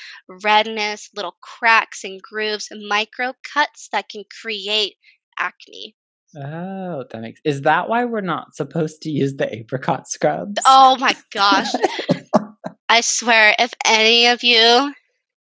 redness 0.42 1.10
little 1.16 1.36
cracks 1.40 2.04
and 2.04 2.20
grooves 2.22 2.68
and 2.70 2.86
micro 2.88 3.32
cuts 3.52 3.88
that 3.92 4.08
can 4.08 4.22
create 4.42 4.94
acne 5.38 5.94
Oh, 6.36 7.04
that 7.10 7.22
makes 7.22 7.40
is 7.42 7.62
that 7.62 7.88
why 7.88 8.04
we're 8.04 8.20
not 8.20 8.54
supposed 8.54 9.00
to 9.02 9.10
use 9.10 9.36
the 9.36 9.52
apricot 9.52 10.08
scrubs? 10.08 10.60
oh 10.66 10.96
my 10.98 11.16
gosh 11.32 11.72
i 12.90 13.00
swear 13.00 13.54
if 13.58 13.72
any 13.86 14.26
of 14.26 14.44
you 14.44 14.92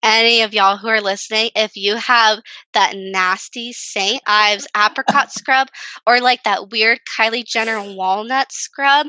any 0.03 0.41
of 0.41 0.53
y'all 0.53 0.77
who 0.77 0.87
are 0.87 1.01
listening, 1.01 1.51
if 1.55 1.75
you 1.75 1.95
have 1.97 2.39
that 2.73 2.93
nasty 2.95 3.73
St. 3.73 4.21
Ives 4.25 4.67
apricot 4.75 5.31
scrub 5.37 5.67
or 6.07 6.19
like 6.19 6.43
that 6.43 6.69
weird 6.69 6.99
Kylie 7.17 7.45
Jenner 7.45 7.81
walnut 7.95 8.51
scrub, 8.51 9.07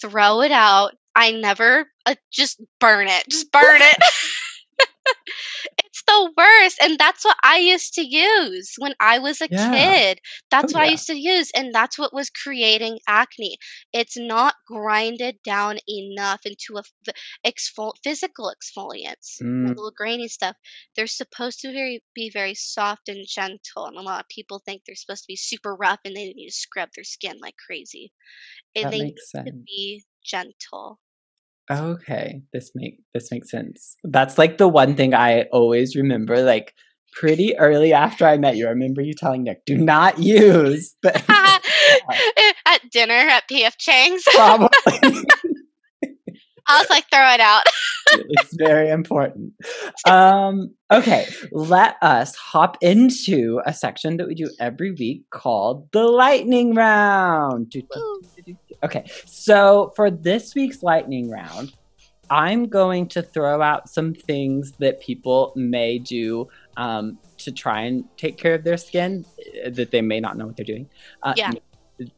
throw 0.00 0.42
it 0.42 0.52
out. 0.52 0.92
I 1.14 1.32
never 1.32 1.86
uh, 2.04 2.14
just 2.30 2.60
burn 2.78 3.08
it. 3.08 3.24
Just 3.28 3.50
burn 3.50 3.80
it. 3.80 3.96
the 6.06 6.32
worst. 6.36 6.78
And 6.80 6.98
that's 6.98 7.24
what 7.24 7.36
I 7.42 7.58
used 7.58 7.94
to 7.94 8.02
use 8.06 8.74
when 8.78 8.94
I 9.00 9.18
was 9.18 9.40
a 9.40 9.48
Yeah. 9.48 9.76
kid. 9.76 10.20
Oh 10.62 10.68
That's 10.68 10.72
what 10.74 10.82
I 10.84 10.86
used 10.88 11.06
to 11.08 11.16
use. 11.18 11.50
And 11.54 11.74
that's 11.74 11.98
what 11.98 12.12
was 12.14 12.30
creating 12.30 12.98
acne. 13.08 13.56
It's 13.92 14.16
not 14.16 14.54
grinded 14.66 15.42
down 15.44 15.78
enough 15.88 16.40
into 16.46 16.78
a 16.78 16.82
exfol- 17.46 17.94
physical 18.04 18.52
exfoliants, 18.54 19.40
Mm, 19.40 19.76
little 19.76 19.90
grainy 19.90 20.28
stuff. 20.28 20.56
They're 20.96 21.06
supposed 21.06 21.60
to 21.60 21.72
very, 21.72 22.02
be 22.14 22.30
very 22.30 22.54
soft 22.54 23.08
and 23.08 23.26
gentle. 23.26 23.86
And 23.86 23.96
a 23.96 24.02
lot 24.02 24.20
of 24.20 24.28
people 24.28 24.60
think 24.64 24.82
they're 24.86 24.94
supposed 24.96 25.24
to 25.24 25.28
be 25.28 25.36
super 25.36 25.74
rough 25.74 26.00
and 26.04 26.16
they 26.16 26.32
need 26.32 26.46
to 26.48 26.52
scrub 26.54 26.90
their 26.94 27.04
skin 27.04 27.38
like 27.40 27.56
crazy. 27.56 28.12
And 28.76 28.90
that 28.90 28.92
they 28.92 29.02
need 29.04 29.14
makes 29.14 29.32
to 29.46 29.52
be 29.66 30.04
gentle. 30.24 31.00
Okay, 31.70 32.42
this 32.52 32.70
make 32.74 33.00
this 33.12 33.30
makes 33.32 33.50
sense. 33.50 33.96
That's 34.04 34.38
like 34.38 34.58
the 34.58 34.68
one 34.68 34.94
thing 34.94 35.14
I 35.14 35.42
always 35.52 35.96
remember. 35.96 36.42
Like 36.42 36.74
pretty 37.12 37.58
early 37.58 37.92
after 37.92 38.26
I 38.26 38.36
met 38.36 38.56
you. 38.56 38.66
I 38.66 38.70
remember 38.70 39.00
you 39.00 39.14
telling 39.14 39.42
Nick, 39.44 39.64
"Do 39.64 39.76
not 39.76 40.18
use." 40.18 40.94
The- 41.02 41.22
at 42.66 42.80
dinner 42.90 43.14
at 43.14 43.48
PF 43.48 43.76
Chang's. 43.78 44.22
Probably. 44.24 44.68
I 46.68 46.80
was 46.80 46.90
like, 46.90 47.04
throw 47.12 47.32
it 47.32 47.38
out. 47.38 47.62
it's 48.28 48.56
very 48.56 48.90
important. 48.90 49.52
Um, 50.04 50.74
okay, 50.92 51.28
let 51.52 51.94
us 52.02 52.34
hop 52.34 52.76
into 52.80 53.60
a 53.64 53.72
section 53.72 54.16
that 54.16 54.26
we 54.26 54.34
do 54.34 54.50
every 54.58 54.90
week 54.90 55.22
called 55.30 55.86
the 55.92 56.02
lightning 56.02 56.74
round. 56.74 57.72
Okay, 58.82 59.04
so 59.24 59.92
for 59.96 60.10
this 60.10 60.54
week's 60.54 60.82
lightning 60.82 61.30
round, 61.30 61.74
I'm 62.30 62.68
going 62.68 63.08
to 63.08 63.22
throw 63.22 63.62
out 63.62 63.88
some 63.88 64.12
things 64.12 64.72
that 64.78 65.00
people 65.00 65.52
may 65.54 65.98
do 65.98 66.48
um, 66.76 67.18
to 67.38 67.52
try 67.52 67.82
and 67.82 68.04
take 68.16 68.36
care 68.36 68.54
of 68.54 68.64
their 68.64 68.76
skin 68.76 69.24
uh, 69.64 69.70
that 69.70 69.90
they 69.90 70.02
may 70.02 70.20
not 70.20 70.36
know 70.36 70.46
what 70.46 70.56
they're 70.56 70.64
doing. 70.64 70.88
Uh, 71.22 71.34
yeah 71.36 71.52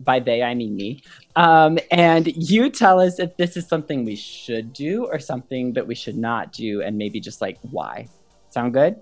by 0.01 0.21
they 0.21 0.43
I 0.43 0.55
mean 0.55 0.75
me. 0.77 1.03
Um, 1.37 1.79
and 1.91 2.27
you 2.27 2.71
tell 2.71 3.01
us 3.01 3.19
if 3.19 3.37
this 3.37 3.57
is 3.57 3.67
something 3.67 4.05
we 4.05 4.17
should 4.17 4.73
do 4.73 5.07
or 5.07 5.19
something 5.19 5.73
that 5.75 5.87
we 5.87 5.95
should 5.95 6.17
not 6.17 6.53
do, 6.53 6.83
and 6.83 6.97
maybe 6.97 7.21
just 7.21 7.41
like 7.41 7.59
why. 7.71 8.09
Sound 8.51 8.75
good? 8.75 8.97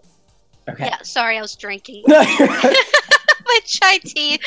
Okay. 0.69 0.87
Yeah. 0.87 1.03
Sorry, 1.03 1.39
I 1.39 1.41
was 1.41 1.55
drinking 1.55 2.05
my 3.47 3.61
chai 3.65 3.99
tea. 3.99 4.41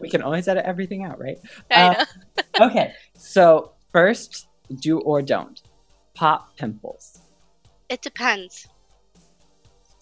we 0.00 0.08
can 0.08 0.22
always 0.22 0.48
edit 0.48 0.64
everything 0.64 1.04
out, 1.04 1.18
right? 1.18 1.38
Uh, 1.70 2.04
okay. 2.60 2.92
So 3.16 3.72
first, 3.92 4.48
do 4.80 5.00
or 5.00 5.22
don't 5.22 5.62
pop 6.14 6.56
pimples. 6.56 7.20
It 7.88 8.02
depends. 8.02 8.66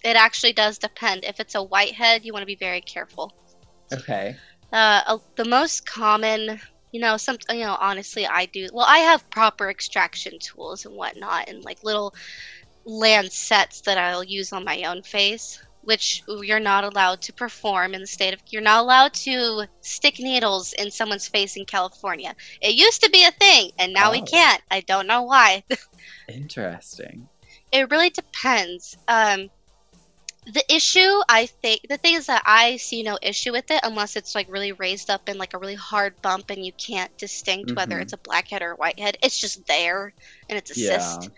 It 0.05 0.17
actually 0.17 0.53
does 0.53 0.79
depend. 0.79 1.25
If 1.25 1.41
it's 1.41 1.55
a 1.55 1.63
whitehead, 1.63 2.25
you 2.25 2.33
want 2.33 2.43
to 2.43 2.47
be 2.47 2.57
very 2.57 2.81
careful. 2.81 3.33
Okay. 3.93 4.37
Uh, 4.73 5.19
the 5.37 5.45
most 5.45 5.87
common, 5.87 6.61
you 6.93 7.01
know, 7.01 7.17
some, 7.17 7.37
you 7.51 7.61
know, 7.61 7.77
honestly, 7.81 8.27
I 8.27 8.47
do. 8.47 8.69
Well, 8.73 8.87
I 8.89 8.99
have 8.99 9.29
proper 9.31 9.71
extraction 9.71 10.39
tools 10.39 10.87
and 10.87 10.95
whatnot, 10.95 11.49
and 11.49 11.65
like 11.65 11.85
little 11.85 12.15
lancets 12.85 13.81
that 13.83 13.99
I'll 13.99 14.25
use 14.25 14.53
on 14.53 14.65
my 14.65 14.83
own 14.85 15.03
face, 15.03 15.61
which 15.87 16.25
you're 16.27 16.59
not 16.59 16.83
allowed 16.83 17.23
to 17.23 17.33
perform 17.33 17.95
in 17.95 18.01
the 18.01 18.07
state 18.07 18.35
of. 18.35 18.41
You're 18.49 18.61
not 18.61 18.83
allowed 18.83 19.15
to 19.15 19.67
stick 19.81 20.19
needles 20.19 20.73
in 20.73 20.91
someone's 20.91 21.29
face 21.29 21.57
in 21.57 21.65
California. 21.65 22.35
It 22.61 22.75
used 22.75 23.05
to 23.05 23.11
be 23.11 23.25
a 23.25 23.31
thing, 23.31 23.71
and 23.79 23.93
now 23.93 24.09
oh. 24.09 24.13
we 24.13 24.23
can't. 24.23 24.61
I 24.69 24.81
don't 24.81 25.07
know 25.07 25.23
why. 25.23 25.63
Interesting. 26.29 27.29
It 27.71 27.89
really 27.89 28.11
depends. 28.11 28.97
Um, 29.07 29.49
the 30.53 30.63
issue 30.73 31.21
i 31.29 31.45
think 31.45 31.81
the 31.89 31.97
thing 31.97 32.15
is 32.15 32.27
that 32.27 32.43
i 32.47 32.77
see 32.77 33.03
no 33.03 33.19
issue 33.21 33.51
with 33.51 33.69
it 33.73 33.81
unless 33.83 34.15
it's 34.15 34.35
like 34.35 34.47
really 34.49 34.71
raised 34.73 35.11
up 35.11 35.29
in 35.29 35.39
like 35.39 35.55
a 35.55 35.59
really 35.59 35.75
hard 35.75 36.15
bump 36.23 36.51
and 36.51 36.65
you 36.65 36.71
can't 36.75 37.17
distinct 37.19 37.67
mm-hmm. 37.67 37.77
whether 37.77 37.99
it's 37.99 38.13
a 38.13 38.19
blackhead 38.19 38.63
or 38.63 38.71
a 38.71 38.77
whitehead 38.77 39.19
it's 39.23 39.41
just 39.41 39.67
there 39.67 40.13
and 40.49 40.57
it's 40.57 40.77
a 40.77 40.81
yeah. 40.81 40.99
cyst 40.99 41.31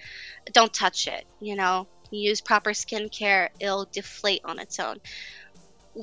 don't 0.52 0.74
touch 0.74 1.08
it 1.08 1.24
you 1.40 1.56
know 1.56 1.86
use 2.16 2.40
proper 2.40 2.70
skincare 2.70 3.48
it'll 3.60 3.88
deflate 3.92 4.40
on 4.44 4.58
its 4.58 4.78
own 4.78 4.98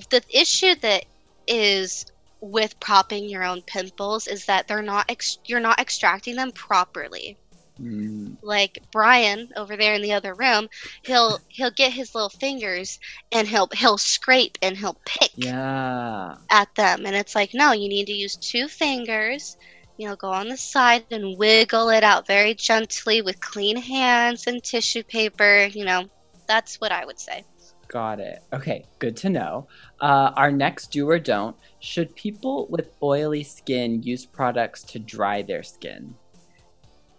the 0.10 0.22
issue 0.30 0.76
that 0.76 1.06
is 1.48 2.06
with 2.42 2.80
propping 2.80 3.30
your 3.30 3.44
own 3.44 3.62
pimples 3.62 4.28
is 4.28 4.46
that 4.46 4.68
they're 4.68 4.82
not 4.82 5.06
ex- 5.10 5.40
you're 5.46 5.60
not 5.60 5.80
extracting 5.80 6.36
them 6.36 6.52
properly 6.52 7.38
Mm. 7.82 8.38
Like 8.42 8.80
Brian 8.92 9.50
over 9.56 9.76
there 9.76 9.96
in 9.96 10.02
the 10.02 10.14
other 10.14 10.34
room, 10.34 10.70
he'll 11.04 11.40
he'll 11.50 11.72
get 11.72 11.92
his 11.92 12.16
little 12.16 12.30
fingers 12.30 13.00
and 13.32 13.48
he'll 13.48 13.68
he'll 13.74 13.98
scrape 13.98 14.58
and 14.62 14.78
he'll 14.78 14.98
pick 15.06 15.32
yeah. 15.36 16.36
at 16.50 16.74
them, 16.76 17.06
and 17.06 17.16
it's 17.16 17.36
like 17.36 17.54
no, 17.54 17.74
you 17.74 17.90
need 17.90 18.08
to 18.08 18.14
use 18.14 18.36
two 18.36 18.68
fingers. 18.68 19.58
You 19.98 20.10
know, 20.10 20.16
go 20.16 20.30
on 20.30 20.50
the 20.50 20.58
side 20.58 21.06
and 21.12 21.38
wiggle 21.38 21.90
it 21.90 22.04
out 22.04 22.28
very 22.28 22.54
gently 22.54 23.22
with 23.22 23.40
clean 23.40 23.78
hands 23.78 24.48
and 24.48 24.62
tissue 24.62 25.04
paper. 25.04 25.68
You 25.68 25.86
know, 25.86 26.10
that's 26.48 26.82
what 26.82 26.92
I 26.92 27.06
would 27.06 27.20
say. 27.20 27.46
Got 27.88 28.20
it. 28.20 28.44
Okay, 28.52 28.86
good 29.00 29.16
to 29.18 29.30
know. 29.30 29.68
Uh, 30.02 30.32
our 30.36 30.52
next 30.52 30.92
do 30.92 31.10
or 31.10 31.20
don't 31.20 31.56
should 31.80 32.16
people 32.16 32.68
with 32.70 32.90
oily 33.02 33.44
skin 33.44 34.02
use 34.04 34.26
products 34.26 34.84
to 34.84 35.00
dry 35.00 35.42
their 35.42 35.64
skin? 35.64 36.16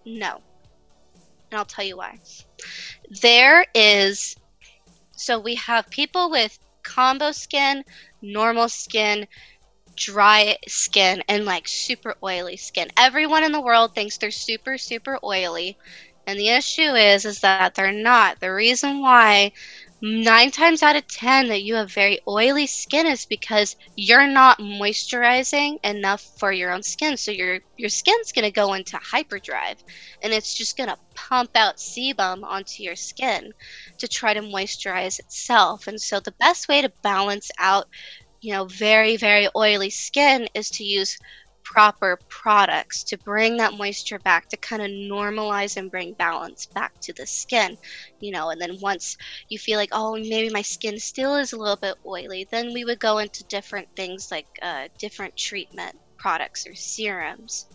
No. 0.04 0.40
And 1.50 1.58
I'll 1.58 1.64
tell 1.64 1.84
you 1.84 1.96
why. 1.96 2.18
There 3.22 3.64
is, 3.74 4.36
so 5.12 5.38
we 5.38 5.54
have 5.54 5.88
people 5.88 6.30
with 6.30 6.58
combo 6.82 7.32
skin, 7.32 7.84
normal 8.22 8.68
skin, 8.68 9.26
dry 9.96 10.56
skin, 10.68 11.22
and 11.28 11.44
like 11.44 11.68
super 11.68 12.14
oily 12.22 12.56
skin. 12.56 12.88
Everyone 12.96 13.44
in 13.44 13.52
the 13.52 13.60
world 13.60 13.94
thinks 13.94 14.18
they're 14.18 14.30
super, 14.30 14.78
super 14.78 15.18
oily. 15.24 15.78
And 16.26 16.38
the 16.38 16.48
issue 16.48 16.94
is, 16.94 17.24
is 17.24 17.40
that 17.40 17.74
they're 17.74 17.92
not. 17.92 18.40
The 18.40 18.52
reason 18.52 19.00
why 19.00 19.52
nine 20.02 20.50
times 20.50 20.82
out 20.82 20.96
of 20.96 21.06
ten 21.08 21.48
that 21.48 21.62
you 21.62 21.74
have 21.74 21.90
very 21.92 22.20
oily 22.28 22.66
skin 22.66 23.06
is 23.06 23.24
because 23.24 23.76
you're 23.96 24.26
not 24.26 24.58
moisturizing 24.58 25.78
enough 25.84 26.22
for 26.38 26.52
your 26.52 26.70
own 26.70 26.82
skin 26.82 27.16
so 27.16 27.30
your 27.30 27.58
your 27.78 27.88
skin's 27.88 28.32
going 28.32 28.44
to 28.44 28.50
go 28.50 28.74
into 28.74 28.98
hyperdrive 28.98 29.82
and 30.22 30.32
it's 30.34 30.54
just 30.54 30.76
going 30.76 30.88
to 30.88 30.98
pump 31.14 31.50
out 31.56 31.76
sebum 31.78 32.44
onto 32.44 32.82
your 32.82 32.94
skin 32.94 33.52
to 33.96 34.06
try 34.06 34.34
to 34.34 34.42
moisturize 34.42 35.18
itself 35.18 35.86
and 35.86 36.00
so 36.00 36.20
the 36.20 36.34
best 36.38 36.68
way 36.68 36.82
to 36.82 36.92
balance 37.02 37.50
out 37.58 37.86
you 38.46 38.52
know 38.52 38.66
very 38.66 39.16
very 39.16 39.48
oily 39.56 39.90
skin 39.90 40.46
is 40.54 40.70
to 40.70 40.84
use 40.84 41.16
proper 41.64 42.16
products 42.28 43.02
to 43.02 43.18
bring 43.24 43.56
that 43.56 43.74
moisture 43.74 44.20
back 44.20 44.48
to 44.48 44.56
kind 44.58 44.80
of 44.80 44.88
normalize 44.88 45.76
and 45.76 45.90
bring 45.90 46.14
balance 46.14 46.68
back 46.74 46.92
to 47.02 47.12
the 47.16 47.26
skin 47.26 47.76
you 48.20 48.30
know 48.30 48.50
and 48.50 48.60
then 48.60 48.76
once 48.80 49.16
you 49.48 49.58
feel 49.58 49.76
like 49.76 49.88
oh 49.90 50.14
maybe 50.14 50.48
my 50.50 50.62
skin 50.62 50.96
still 50.96 51.34
is 51.34 51.52
a 51.52 51.58
little 51.58 51.78
bit 51.82 51.96
oily 52.06 52.46
then 52.52 52.72
we 52.72 52.84
would 52.84 53.00
go 53.00 53.18
into 53.18 53.44
different 53.48 53.88
things 53.96 54.28
like 54.30 54.46
uh, 54.62 54.86
different 55.00 55.36
treatment 55.36 55.96
products 56.18 56.66
or 56.66 56.74
serums. 56.74 57.66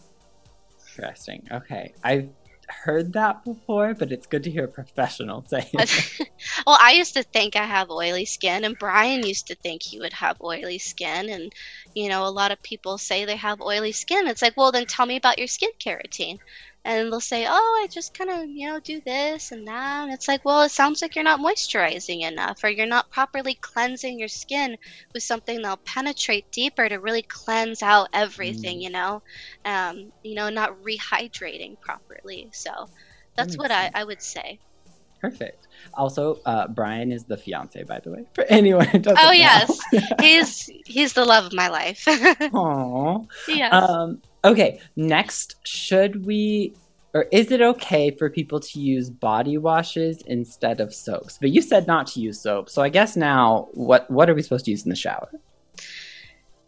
Interesting. 0.97 1.47
Okay. 1.51 1.93
I've 2.03 2.29
heard 2.71 3.13
that 3.13 3.43
before, 3.43 3.93
but 3.93 4.11
it's 4.11 4.25
good 4.25 4.43
to 4.43 4.51
hear 4.51 4.65
a 4.65 4.67
professional 4.67 5.43
say 5.43 5.69
it. 5.73 6.29
well, 6.67 6.77
I 6.79 6.93
used 6.93 7.13
to 7.13 7.23
think 7.23 7.55
I 7.55 7.65
have 7.65 7.89
oily 7.89 8.25
skin, 8.25 8.63
and 8.63 8.77
Brian 8.77 9.25
used 9.25 9.47
to 9.47 9.55
think 9.55 9.83
he 9.83 9.99
would 9.99 10.13
have 10.13 10.41
oily 10.41 10.79
skin. 10.79 11.29
And, 11.29 11.51
you 11.93 12.09
know, 12.09 12.25
a 12.25 12.29
lot 12.29 12.51
of 12.51 12.61
people 12.63 12.97
say 12.97 13.25
they 13.25 13.35
have 13.35 13.61
oily 13.61 13.91
skin. 13.91 14.27
It's 14.27 14.41
like, 14.41 14.57
well, 14.57 14.71
then 14.71 14.85
tell 14.85 15.05
me 15.05 15.15
about 15.15 15.37
your 15.37 15.47
skincare 15.47 15.97
routine 15.97 16.39
and 16.83 17.11
they'll 17.11 17.19
say, 17.19 17.45
"Oh, 17.47 17.79
I 17.83 17.87
just 17.87 18.13
kind 18.13 18.29
of, 18.29 18.49
you 18.49 18.67
know, 18.67 18.79
do 18.79 19.01
this 19.01 19.51
and 19.51 19.67
that." 19.67 20.03
And 20.03 20.13
it's 20.13 20.27
like, 20.27 20.43
"Well, 20.45 20.61
it 20.63 20.69
sounds 20.69 21.01
like 21.01 21.15
you're 21.15 21.23
not 21.23 21.39
moisturizing 21.39 22.21
enough 22.21 22.63
or 22.63 22.69
you're 22.69 22.85
not 22.85 23.09
properly 23.09 23.55
cleansing 23.55 24.19
your 24.19 24.27
skin 24.27 24.77
with 25.13 25.23
something 25.23 25.61
that'll 25.61 25.77
penetrate 25.77 26.51
deeper 26.51 26.87
to 26.89 26.97
really 26.97 27.23
cleanse 27.23 27.83
out 27.83 28.09
everything, 28.13 28.79
mm. 28.79 28.83
you 28.83 28.89
know? 28.89 29.21
Um, 29.65 30.11
you 30.23 30.35
know, 30.35 30.49
not 30.49 30.81
rehydrating 30.83 31.79
properly." 31.79 32.49
So, 32.51 32.89
that's 33.35 33.53
that 33.53 33.59
what 33.59 33.71
I, 33.71 33.91
I 33.93 34.03
would 34.03 34.21
say. 34.21 34.59
Perfect. 35.21 35.67
Also, 35.93 36.39
uh, 36.45 36.67
Brian 36.67 37.11
is 37.11 37.25
the 37.25 37.37
fiance, 37.37 37.83
by 37.83 37.99
the 37.99 38.11
way. 38.11 38.25
For 38.33 38.43
anyone 38.45 38.87
who 38.87 38.97
doesn't. 38.97 39.23
Oh 39.23 39.31
yes, 39.31 39.79
he's 40.19 40.69
he's 40.85 41.13
the 41.13 41.25
love 41.25 41.45
of 41.45 41.53
my 41.53 41.67
life. 41.67 42.03
Aww. 42.07 43.27
Yes. 43.47 43.71
Um, 43.71 44.21
Okay, 44.43 44.79
next, 44.95 45.55
should 45.63 46.25
we 46.25 46.73
or 47.13 47.23
is 47.31 47.51
it 47.51 47.61
okay 47.61 48.11
for 48.11 48.29
people 48.29 48.59
to 48.59 48.79
use 48.79 49.09
body 49.09 49.57
washes 49.57 50.21
instead 50.27 50.79
of 50.79 50.93
soaps? 50.93 51.37
But 51.39 51.49
you 51.49 51.61
said 51.61 51.85
not 51.85 52.07
to 52.07 52.21
use 52.21 52.39
soap. 52.39 52.69
So 52.69 52.81
I 52.81 52.89
guess 52.89 53.15
now 53.15 53.67
what 53.73 54.09
what 54.09 54.29
are 54.29 54.33
we 54.33 54.41
supposed 54.41 54.65
to 54.65 54.71
use 54.71 54.83
in 54.83 54.89
the 54.89 54.95
shower? 54.95 55.29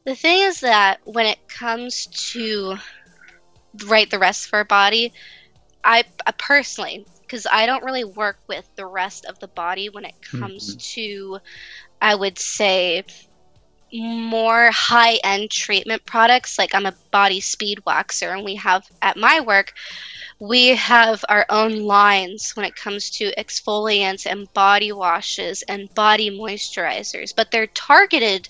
The 0.06 0.16
thing 0.16 0.40
is 0.40 0.60
that 0.60 1.00
when 1.06 1.26
it 1.26 1.48
comes 1.48 2.08
to 2.32 2.76
right 3.88 4.10
the 4.10 4.20
rest 4.20 4.48
of 4.48 4.54
our 4.54 4.66
body, 4.66 5.14
I, 5.84 6.04
I 6.26 6.32
personally 6.32 7.06
because 7.22 7.48
I 7.52 7.66
don't 7.66 7.84
really 7.84 8.04
work 8.04 8.38
with 8.48 8.70
the 8.76 8.86
rest 8.86 9.26
of 9.26 9.40
the 9.40 9.48
body 9.48 9.90
when 9.90 10.06
it 10.06 10.22
comes 10.22 10.76
mm-hmm. 10.76 10.78
to 10.78 11.40
I 12.02 12.16
would 12.16 12.38
say 12.38 13.06
more 13.94 14.72
high 14.72 15.16
end 15.24 15.52
treatment 15.52 16.06
products. 16.06 16.58
Like 16.58 16.74
I'm 16.74 16.86
a 16.86 16.94
body 17.12 17.40
speed 17.40 17.80
waxer, 17.86 18.34
and 18.36 18.44
we 18.44 18.56
have 18.56 18.84
at 19.02 19.18
my 19.18 19.40
work, 19.40 19.74
we 20.40 20.70
have 20.70 21.24
our 21.30 21.46
own 21.50 21.80
lines 21.80 22.52
when 22.56 22.66
it 22.66 22.76
comes 22.76 23.10
to 23.12 23.34
exfoliants 23.38 24.26
and 24.26 24.52
body 24.54 24.92
washes 24.92 25.64
and 25.64 25.94
body 25.94 26.30
moisturizers, 26.32 27.32
but 27.36 27.52
they're 27.52 27.68
targeted 27.68 28.50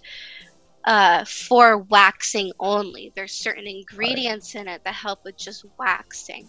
uh, 0.85 1.23
for 1.25 1.79
waxing 1.79 2.51
only. 2.59 3.11
There's 3.15 3.33
certain 3.33 3.67
ingredients 3.67 4.55
in 4.55 4.67
it 4.67 4.81
that 4.83 4.93
help 4.95 5.19
with 5.23 5.37
just 5.37 5.65
waxing. 5.77 6.47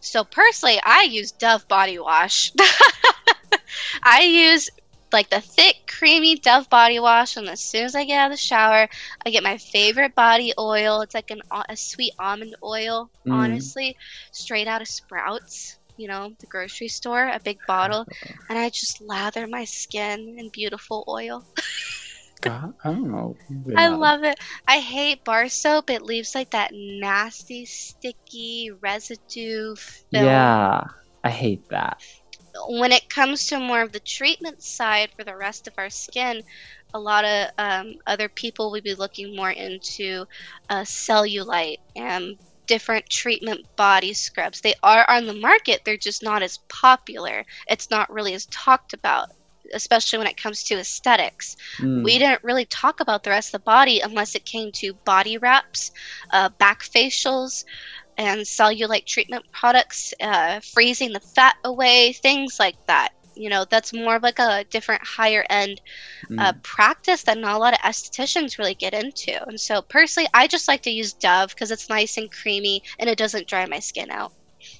So 0.00 0.24
personally, 0.24 0.80
I 0.84 1.02
use 1.02 1.32
Dove 1.32 1.66
body 1.68 1.98
wash. 1.98 2.52
I 4.04 4.22
use 4.22 4.68
like 5.12 5.30
the 5.30 5.40
thick, 5.40 5.76
creamy 5.86 6.36
Dove 6.36 6.68
body 6.68 6.98
wash, 6.98 7.36
and 7.36 7.48
as 7.48 7.60
soon 7.60 7.84
as 7.84 7.94
I 7.94 8.04
get 8.04 8.18
out 8.18 8.30
of 8.30 8.32
the 8.32 8.42
shower, 8.42 8.88
I 9.24 9.30
get 9.30 9.42
my 9.42 9.58
favorite 9.58 10.14
body 10.14 10.52
oil. 10.58 11.00
It's 11.00 11.14
like 11.14 11.30
an 11.30 11.42
a 11.68 11.76
sweet 11.76 12.12
almond 12.18 12.56
oil, 12.62 13.10
mm. 13.26 13.32
honestly, 13.32 13.96
straight 14.32 14.68
out 14.68 14.82
of 14.82 14.88
Sprouts. 14.88 15.78
You 15.96 16.08
know, 16.08 16.32
the 16.38 16.46
grocery 16.46 16.88
store, 16.88 17.26
a 17.28 17.40
big 17.40 17.58
bottle, 17.66 18.06
and 18.48 18.58
I 18.58 18.68
just 18.68 19.00
lather 19.00 19.46
my 19.46 19.64
skin 19.64 20.36
in 20.38 20.50
beautiful 20.50 21.04
oil. 21.08 21.44
God, 22.42 22.74
I 22.84 22.92
don't 22.92 23.10
know. 23.10 23.34
Yeah. 23.66 23.80
I 23.80 23.88
love 23.88 24.22
it. 24.22 24.38
I 24.68 24.78
hate 24.78 25.24
bar 25.24 25.48
soap. 25.48 25.88
It 25.88 26.02
leaves 26.02 26.34
like 26.34 26.50
that 26.50 26.70
nasty, 26.74 27.64
sticky 27.64 28.72
residue. 28.78 29.74
Film. 29.74 30.24
Yeah, 30.24 30.84
I 31.24 31.30
hate 31.30 31.66
that 31.70 32.02
when 32.68 32.92
it 32.92 33.08
comes 33.08 33.46
to 33.46 33.58
more 33.58 33.82
of 33.82 33.92
the 33.92 34.00
treatment 34.00 34.62
side 34.62 35.10
for 35.16 35.24
the 35.24 35.36
rest 35.36 35.66
of 35.66 35.74
our 35.78 35.90
skin, 35.90 36.42
a 36.94 36.98
lot 36.98 37.24
of 37.24 37.50
um, 37.58 37.94
other 38.06 38.28
people 38.28 38.70
would 38.70 38.84
be 38.84 38.94
looking 38.94 39.34
more 39.36 39.50
into 39.50 40.24
uh, 40.70 40.82
cellulite 40.82 41.78
and 41.94 42.36
different 42.66 43.08
treatment 43.08 43.64
body 43.76 44.12
scrubs. 44.12 44.60
They 44.60 44.74
are 44.82 45.08
on 45.08 45.26
the 45.26 45.34
market, 45.34 45.82
they're 45.84 45.96
just 45.96 46.22
not 46.22 46.42
as 46.42 46.58
popular. 46.68 47.44
It's 47.68 47.90
not 47.90 48.10
really 48.12 48.34
as 48.34 48.46
talked 48.46 48.92
about, 48.92 49.28
especially 49.74 50.18
when 50.18 50.26
it 50.26 50.36
comes 50.36 50.64
to 50.64 50.78
aesthetics. 50.78 51.56
Mm. 51.78 52.04
We 52.04 52.18
didn't 52.18 52.42
really 52.42 52.64
talk 52.66 53.00
about 53.00 53.22
the 53.22 53.30
rest 53.30 53.48
of 53.48 53.60
the 53.60 53.64
body 53.64 54.00
unless 54.00 54.34
it 54.34 54.44
came 54.44 54.72
to 54.76 54.94
body 55.04 55.38
wraps, 55.38 55.90
uh, 56.32 56.50
back 56.58 56.82
facials, 56.82 57.64
and 58.18 58.40
cellulite 58.40 59.06
treatment 59.06 59.44
products, 59.52 60.14
uh, 60.20 60.60
freezing 60.60 61.12
the 61.12 61.20
fat 61.20 61.56
away, 61.64 62.12
things 62.12 62.58
like 62.58 62.76
that. 62.86 63.10
You 63.34 63.50
know, 63.50 63.66
that's 63.68 63.92
more 63.92 64.16
of 64.16 64.22
like 64.22 64.38
a 64.38 64.64
different 64.70 65.06
higher 65.06 65.44
end 65.50 65.82
uh, 66.38 66.52
mm. 66.52 66.62
practice 66.62 67.22
that 67.24 67.36
not 67.36 67.54
a 67.54 67.58
lot 67.58 67.74
of 67.74 67.80
estheticians 67.80 68.56
really 68.56 68.74
get 68.74 68.94
into. 68.94 69.46
And 69.46 69.60
so, 69.60 69.82
personally, 69.82 70.28
I 70.32 70.46
just 70.46 70.68
like 70.68 70.82
to 70.82 70.90
use 70.90 71.12
Dove 71.12 71.50
because 71.50 71.70
it's 71.70 71.90
nice 71.90 72.16
and 72.16 72.32
creamy 72.32 72.82
and 72.98 73.10
it 73.10 73.18
doesn't 73.18 73.46
dry 73.46 73.66
my 73.66 73.78
skin 73.78 74.10
out. 74.10 74.32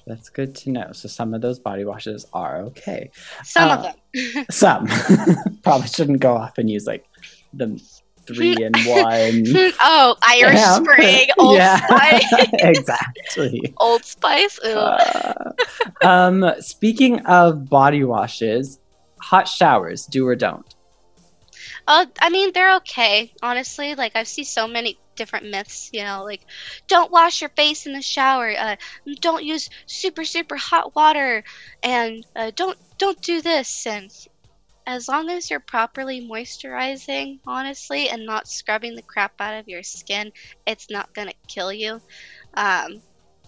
That's 0.05 0.29
good 0.29 0.55
to 0.55 0.71
know. 0.71 0.91
So 0.91 1.07
some 1.07 1.33
of 1.33 1.41
those 1.41 1.59
body 1.59 1.85
washes 1.85 2.25
are 2.33 2.61
okay. 2.63 3.11
Some 3.43 3.69
uh, 3.69 3.75
of 3.75 3.83
them. 3.83 4.45
some. 4.51 4.87
Probably 5.63 5.87
shouldn't 5.87 6.19
go 6.19 6.35
off 6.35 6.57
and 6.57 6.69
use 6.69 6.87
like 6.87 7.05
the 7.53 7.79
three 8.27 8.55
in 8.55 8.71
one. 8.85 9.73
oh, 9.81 10.15
Irish 10.21 10.55
yeah. 10.55 10.75
Spring, 10.75 11.27
Old 11.37 11.55
yeah. 11.55 11.85
Spice. 11.85 12.49
exactly. 12.53 13.73
Old 13.77 14.03
Spice. 14.05 14.59
Uh, 14.59 15.53
um, 16.03 16.45
speaking 16.59 17.19
of 17.25 17.69
body 17.69 18.03
washes, 18.03 18.79
hot 19.19 19.47
showers, 19.47 20.05
do 20.05 20.27
or 20.27 20.35
don't? 20.35 20.65
Uh, 21.87 22.05
I 22.21 22.29
mean, 22.29 22.51
they're 22.53 22.75
okay, 22.77 23.33
honestly. 23.41 23.95
Like, 23.95 24.15
I 24.15 24.23
see 24.23 24.43
so 24.43 24.67
many 24.67 24.99
different 25.15 25.49
myths, 25.49 25.89
you 25.91 26.03
know, 26.03 26.23
like 26.23 26.41
don't 26.87 27.11
wash 27.11 27.41
your 27.41 27.49
face 27.49 27.87
in 27.87 27.93
the 27.93 28.01
shower, 28.01 28.53
uh, 28.57 28.75
don't 29.19 29.43
use 29.43 29.67
super 29.87 30.23
super 30.23 30.55
hot 30.55 30.95
water, 30.95 31.43
and 31.83 32.23
uh, 32.35 32.51
don't 32.55 32.77
don't 32.97 33.19
do 33.21 33.41
this. 33.41 33.87
And 33.87 34.11
as 34.87 35.09
long 35.09 35.29
as 35.29 35.51
you're 35.51 35.59
properly 35.59 36.25
moisturizing, 36.25 37.39
honestly, 37.45 38.07
and 38.09 38.25
not 38.25 38.47
scrubbing 38.47 38.95
the 38.95 39.01
crap 39.01 39.33
out 39.39 39.59
of 39.59 39.67
your 39.67 39.83
skin, 39.83 40.31
it's 40.65 40.89
not 40.89 41.13
gonna 41.13 41.33
kill 41.47 41.73
you. 41.73 42.01
Um, 42.53 43.01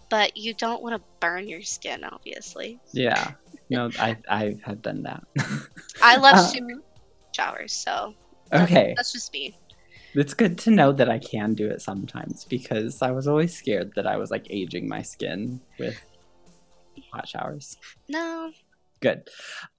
but 0.10 0.36
you 0.36 0.54
don't 0.54 0.84
want 0.84 0.95
to 0.95 1.10
burn 1.21 1.47
your 1.47 1.62
skin, 1.62 2.04
obviously. 2.04 2.80
Yeah. 2.93 3.32
No, 3.71 3.91
I 3.99 4.17
I 4.28 4.58
have 4.65 4.82
done 4.82 5.04
that. 5.04 5.21
I 6.02 6.15
love 6.15 6.34
uh, 6.34 6.47
super 6.47 6.82
showers, 7.36 7.71
so 7.71 8.15
okay, 8.52 8.95
that's 8.97 9.13
just 9.13 9.32
me. 9.32 9.56
It's 10.15 10.34
good 10.34 10.58
to 10.60 10.71
know 10.71 10.91
that 10.91 11.08
I 11.08 11.19
can 11.19 11.54
do 11.54 11.69
it 11.69 11.80
sometimes 11.80 12.45
because 12.45 13.04
I 13.04 13.12
was 13.12 13.28
always 13.28 13.56
scared 13.56 13.91
that 13.95 14.08
I 14.08 14.17
was 14.17 14.32
like 14.32 14.47
aging 14.49 14.88
my 14.88 15.04
skin 15.04 15.62
with 15.78 16.02
hot 17.13 17.28
showers. 17.28 17.78
No. 18.08 18.52
Good. 19.02 19.30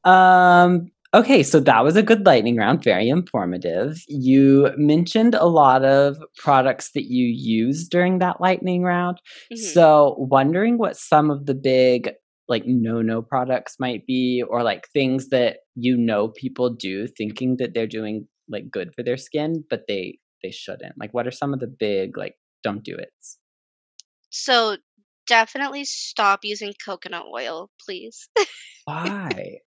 Um 0.04 0.92
Okay, 1.12 1.42
so 1.42 1.58
that 1.58 1.82
was 1.82 1.96
a 1.96 2.04
good 2.04 2.24
lightning 2.24 2.56
round, 2.56 2.84
very 2.84 3.08
informative. 3.08 4.00
You 4.06 4.70
mentioned 4.76 5.34
a 5.34 5.46
lot 5.46 5.84
of 5.84 6.18
products 6.36 6.92
that 6.92 7.06
you 7.06 7.26
use 7.26 7.88
during 7.88 8.20
that 8.20 8.40
lightning 8.40 8.84
round. 8.84 9.18
Mm-hmm. 9.52 9.56
So, 9.56 10.14
wondering 10.18 10.78
what 10.78 10.96
some 10.96 11.30
of 11.30 11.46
the 11.46 11.54
big 11.54 12.10
like 12.46 12.64
no 12.66 13.00
no 13.00 13.22
products 13.22 13.76
might 13.78 14.06
be 14.06 14.42
or 14.48 14.62
like 14.62 14.88
things 14.88 15.28
that 15.28 15.58
you 15.76 15.96
know 15.96 16.28
people 16.28 16.68
do 16.68 17.06
thinking 17.06 17.56
that 17.58 17.74
they're 17.74 17.86
doing 17.86 18.26
like 18.48 18.68
good 18.68 18.92
for 18.92 19.04
their 19.04 19.16
skin 19.16 19.62
but 19.70 19.82
they 19.86 20.18
they 20.42 20.50
shouldn't. 20.50 20.98
Like 20.98 21.12
what 21.12 21.26
are 21.26 21.32
some 21.32 21.52
of 21.52 21.60
the 21.60 21.66
big 21.66 22.16
like 22.16 22.36
don't 22.62 22.84
do 22.84 22.94
it? 22.94 23.12
So, 24.30 24.76
definitely 25.26 25.84
stop 25.84 26.40
using 26.44 26.72
coconut 26.84 27.24
oil, 27.34 27.68
please. 27.84 28.28
Why? 28.84 29.58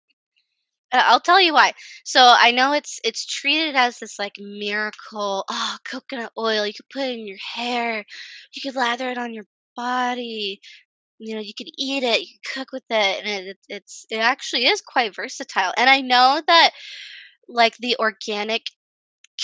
Uh, 0.94 1.02
I'll 1.06 1.20
tell 1.20 1.40
you 1.42 1.54
why. 1.54 1.74
So 2.04 2.20
I 2.22 2.52
know 2.52 2.72
it's 2.74 3.00
it's 3.04 3.26
treated 3.26 3.76
as 3.76 4.00
this 4.00 4.18
like 4.20 4.36
miracle. 4.38 5.44
Oh, 5.50 5.78
coconut 5.84 6.32
oil. 6.38 6.66
You 6.66 6.74
could 6.74 6.90
put 6.90 7.04
it 7.04 7.18
in 7.20 7.28
your 7.28 7.38
hair. 7.56 8.06
You 8.54 8.62
could 8.62 8.76
lather 8.76 9.10
it 9.10 9.18
on 9.18 9.34
your 9.34 9.46
body. 9.76 10.60
You 11.18 11.36
know, 11.36 11.42
you 11.42 11.54
could 11.56 11.68
eat 11.78 12.04
it. 12.04 12.22
You 12.22 12.28
could 12.44 12.54
cook 12.60 12.72
with 12.72 12.84
it, 12.90 13.26
and 13.26 13.48
it, 13.48 13.58
it's 13.68 14.06
it 14.10 14.18
actually 14.18 14.66
is 14.66 14.82
quite 14.82 15.16
versatile. 15.16 15.74
And 15.78 15.90
I 15.90 16.02
know 16.02 16.42
that 16.46 16.72
like 17.48 17.76
the 17.78 17.96
organic 18.00 18.62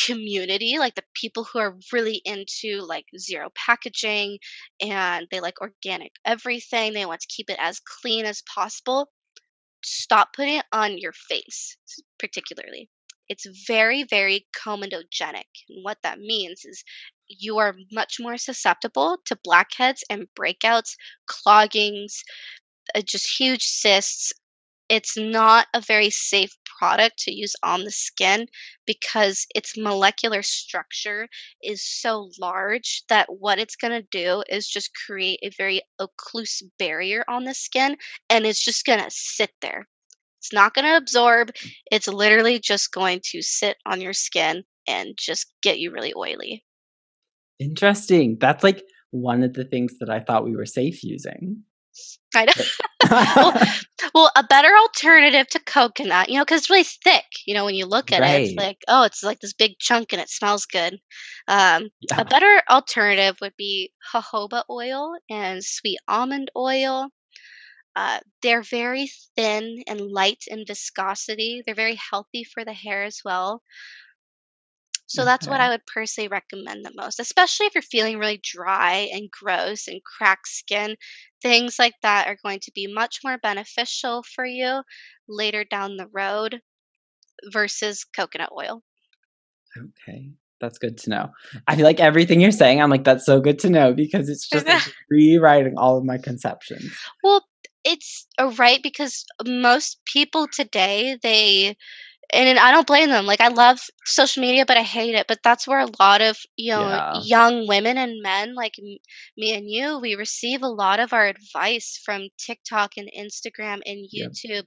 community 0.06 0.76
like 0.78 0.94
the 0.94 1.02
people 1.14 1.44
who 1.44 1.58
are 1.58 1.76
really 1.92 2.22
into 2.24 2.80
like 2.86 3.06
zero 3.18 3.48
packaging 3.56 4.38
and 4.80 5.26
they 5.32 5.40
like 5.40 5.60
organic 5.60 6.12
everything 6.24 6.92
they 6.92 7.06
want 7.06 7.20
to 7.20 7.28
keep 7.28 7.50
it 7.50 7.58
as 7.60 7.80
clean 7.80 8.24
as 8.24 8.42
possible 8.42 9.10
stop 9.84 10.32
putting 10.34 10.56
it 10.56 10.66
on 10.72 10.98
your 10.98 11.12
face, 11.12 11.76
particularly. 12.18 12.88
It's 13.28 13.46
very, 13.66 14.02
very 14.04 14.46
comedogenic. 14.56 15.46
And 15.68 15.84
what 15.84 15.98
that 16.02 16.18
means 16.18 16.64
is 16.64 16.82
you 17.28 17.58
are 17.58 17.74
much 17.92 18.16
more 18.20 18.36
susceptible 18.36 19.18
to 19.26 19.38
blackheads 19.44 20.02
and 20.10 20.26
breakouts, 20.38 20.96
cloggings, 21.28 22.22
uh, 22.94 23.02
just 23.02 23.38
huge 23.38 23.64
cysts, 23.64 24.32
it's 24.90 25.16
not 25.16 25.68
a 25.72 25.80
very 25.80 26.10
safe 26.10 26.50
product 26.78 27.16
to 27.20 27.32
use 27.32 27.54
on 27.62 27.84
the 27.84 27.92
skin 27.92 28.46
because 28.86 29.46
its 29.54 29.78
molecular 29.78 30.42
structure 30.42 31.28
is 31.62 31.82
so 31.82 32.30
large 32.40 33.04
that 33.08 33.28
what 33.38 33.60
it's 33.60 33.76
going 33.76 33.92
to 33.92 34.08
do 34.10 34.42
is 34.50 34.66
just 34.66 34.90
create 35.06 35.38
a 35.42 35.50
very 35.56 35.80
occlusive 36.00 36.70
barrier 36.78 37.24
on 37.28 37.44
the 37.44 37.54
skin 37.54 37.96
and 38.28 38.44
it's 38.44 38.64
just 38.64 38.84
going 38.84 38.98
to 38.98 39.10
sit 39.10 39.52
there. 39.62 39.86
It's 40.38 40.52
not 40.52 40.74
going 40.74 40.86
to 40.86 40.96
absorb. 40.96 41.50
It's 41.92 42.08
literally 42.08 42.58
just 42.58 42.92
going 42.92 43.20
to 43.26 43.42
sit 43.42 43.76
on 43.86 44.00
your 44.00 44.14
skin 44.14 44.64
and 44.88 45.14
just 45.16 45.52
get 45.62 45.78
you 45.78 45.92
really 45.92 46.12
oily. 46.16 46.64
Interesting. 47.60 48.38
That's 48.40 48.64
like 48.64 48.82
one 49.10 49.44
of 49.44 49.52
the 49.52 49.64
things 49.64 49.98
that 50.00 50.10
I 50.10 50.18
thought 50.18 50.44
we 50.44 50.56
were 50.56 50.66
safe 50.66 51.04
using. 51.04 51.62
I 52.34 52.44
know. 52.44 52.52
well, 53.10 53.68
well, 54.14 54.30
a 54.36 54.44
better 54.44 54.70
alternative 54.76 55.48
to 55.48 55.58
coconut, 55.60 56.28
you 56.28 56.36
know, 56.36 56.42
because 56.42 56.60
it's 56.60 56.70
really 56.70 56.84
thick. 56.84 57.24
You 57.46 57.54
know, 57.54 57.64
when 57.64 57.74
you 57.74 57.86
look 57.86 58.12
at 58.12 58.20
right. 58.20 58.40
it, 58.40 58.44
it's 58.44 58.54
like, 58.54 58.78
oh, 58.88 59.02
it's 59.04 59.22
like 59.22 59.40
this 59.40 59.52
big 59.52 59.78
chunk 59.78 60.12
and 60.12 60.22
it 60.22 60.28
smells 60.28 60.66
good. 60.66 60.98
Um, 61.48 61.88
A 62.16 62.24
better 62.24 62.62
alternative 62.70 63.36
would 63.40 63.56
be 63.56 63.92
jojoba 64.12 64.64
oil 64.70 65.14
and 65.28 65.64
sweet 65.64 65.98
almond 66.06 66.50
oil. 66.56 67.08
Uh, 67.96 68.20
they're 68.42 68.62
very 68.62 69.10
thin 69.36 69.82
and 69.88 70.00
light 70.00 70.44
in 70.46 70.64
viscosity. 70.66 71.62
They're 71.66 71.74
very 71.74 71.98
healthy 72.10 72.44
for 72.44 72.64
the 72.64 72.72
hair 72.72 73.02
as 73.02 73.20
well. 73.24 73.62
So 75.10 75.24
that's 75.24 75.48
what 75.48 75.60
I 75.60 75.70
would 75.70 75.84
personally 75.86 76.28
recommend 76.28 76.84
the 76.84 76.92
most, 76.94 77.18
especially 77.18 77.66
if 77.66 77.74
you're 77.74 77.82
feeling 77.82 78.18
really 78.18 78.40
dry 78.44 79.10
and 79.12 79.28
gross 79.28 79.88
and 79.88 80.00
cracked 80.04 80.46
skin. 80.46 80.96
Things 81.42 81.80
like 81.80 81.94
that 82.02 82.28
are 82.28 82.36
going 82.44 82.60
to 82.60 82.72
be 82.72 82.86
much 82.86 83.18
more 83.24 83.36
beneficial 83.36 84.22
for 84.22 84.44
you 84.44 84.82
later 85.28 85.64
down 85.64 85.96
the 85.96 86.06
road 86.06 86.60
versus 87.50 88.04
coconut 88.04 88.50
oil. 88.56 88.84
Okay. 89.76 90.30
That's 90.60 90.78
good 90.78 90.96
to 90.98 91.10
know. 91.10 91.30
I 91.66 91.74
feel 91.74 91.86
like 91.86 91.98
everything 91.98 92.40
you're 92.40 92.52
saying, 92.52 92.80
I'm 92.80 92.90
like, 92.90 93.04
that's 93.04 93.26
so 93.26 93.40
good 93.40 93.58
to 93.60 93.70
know 93.70 93.92
because 93.92 94.28
it's 94.28 94.48
just 94.48 94.66
like 94.68 94.82
rewriting 95.10 95.74
all 95.76 95.96
of 95.96 96.04
my 96.04 96.18
conceptions. 96.18 96.92
Well, 97.24 97.44
it's 97.82 98.28
a 98.38 98.48
right 98.48 98.80
because 98.80 99.24
most 99.44 100.00
people 100.04 100.46
today, 100.46 101.18
they 101.20 101.76
and 102.32 102.58
I 102.58 102.70
don't 102.72 102.86
blame 102.86 103.08
them. 103.10 103.26
Like 103.26 103.40
I 103.40 103.48
love 103.48 103.80
social 104.04 104.40
media, 104.40 104.64
but 104.66 104.76
I 104.76 104.82
hate 104.82 105.14
it. 105.14 105.26
But 105.28 105.40
that's 105.42 105.66
where 105.66 105.80
a 105.80 105.88
lot 106.00 106.20
of 106.22 106.38
you 106.56 106.72
know 106.72 107.00
Yeah. 107.00 107.12
young 107.12 107.66
women 107.66 107.98
and 107.98 108.22
men 108.22 108.54
like 108.54 108.74
m- 108.78 108.98
me 109.36 109.54
and 109.54 109.68
you, 109.68 109.98
we 110.00 110.14
receive 110.14 110.62
a 110.62 110.68
lot 110.68 111.00
of 111.00 111.12
our 111.12 111.26
advice 111.26 112.00
from 112.04 112.28
TikTok 112.38 112.92
and 112.96 113.10
Instagram 113.16 113.80
and. 113.86 114.06
YouTube 114.14 114.64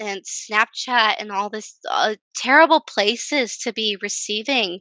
and 0.00 0.22
Snapchat 0.24 1.16
and 1.18 1.30
all 1.32 1.50
this 1.50 1.78
uh, 1.90 2.14
terrible 2.36 2.80
places 2.80 3.56
to 3.58 3.72
be 3.72 3.96
receiving 4.02 4.80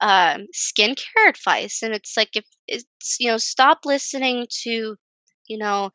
um, 0.00 0.46
skincare 0.54 1.28
advice. 1.28 1.82
And 1.82 1.94
it's 1.94 2.16
like 2.16 2.36
if 2.36 2.44
it's 2.68 3.16
you 3.20 3.28
know 3.30 3.38
stop 3.38 3.80
listening 3.84 4.46
to 4.62 4.96
you 5.48 5.58
know 5.58 5.90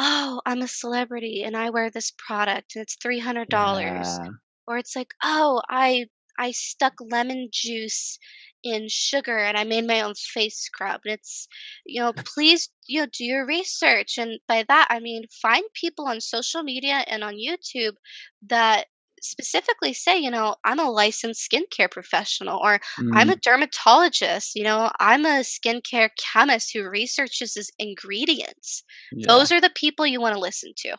oh 0.00 0.40
I'm 0.46 0.62
a 0.62 0.68
celebrity 0.68 1.42
and 1.44 1.56
I 1.56 1.70
wear 1.70 1.90
this 1.90 2.12
product 2.18 2.74
and 2.76 2.82
it's 2.82 2.96
three 2.96 3.20
hundred 3.20 3.48
dollars 3.48 4.20
Yeah. 4.20 4.30
Or 4.70 4.78
it's 4.78 4.96
like, 4.96 5.14
"Oh, 5.24 5.62
I 5.68 6.06
I 6.38 6.52
stuck 6.52 6.94
lemon 7.00 7.50
juice 7.52 8.18
in 8.62 8.86
sugar 8.88 9.38
and 9.38 9.56
I 9.58 9.64
made 9.64 9.86
my 9.86 10.00
own 10.02 10.14
face 10.14 10.58
scrub." 10.60 11.02
And 11.04 11.14
it's, 11.14 11.48
you 11.86 12.00
know, 12.00 12.14
please, 12.34 12.70
you 12.86 13.00
know, 13.00 13.06
do 13.12 13.24
your 13.24 13.46
research. 13.46 14.18
And 14.18 14.40
by 14.48 14.64
that, 14.68 14.88
I 14.90 15.00
mean 15.00 15.24
find 15.42 15.64
people 15.74 16.06
on 16.08 16.20
social 16.20 16.62
media 16.62 17.04
and 17.08 17.24
on 17.24 17.34
YouTube 17.36 17.94
that 18.48 18.86
specifically 19.22 19.92
say, 19.92 20.18
you 20.18 20.30
know, 20.30 20.56
I'm 20.64 20.78
a 20.78 20.90
licensed 20.90 21.50
skincare 21.50 21.90
professional 21.90 22.58
or 22.62 22.80
I'm 23.14 23.28
Mm, 23.28 23.30
a 23.30 23.36
dermatologist, 23.36 24.54
you 24.54 24.64
know, 24.64 24.90
I'm 24.98 25.26
a 25.26 25.40
skincare 25.44 26.08
chemist 26.18 26.70
who 26.72 26.88
researches 26.88 27.54
his 27.54 27.70
ingredients. 27.78 28.82
yeah. 29.10 29.40
Those 29.40 29.52
are 29.52 29.60
the 29.60 29.70
people 29.74 30.06
you 30.06 30.20
want 30.22 30.34
to 30.34 30.40
listen 30.40 30.72
to. 30.78 30.96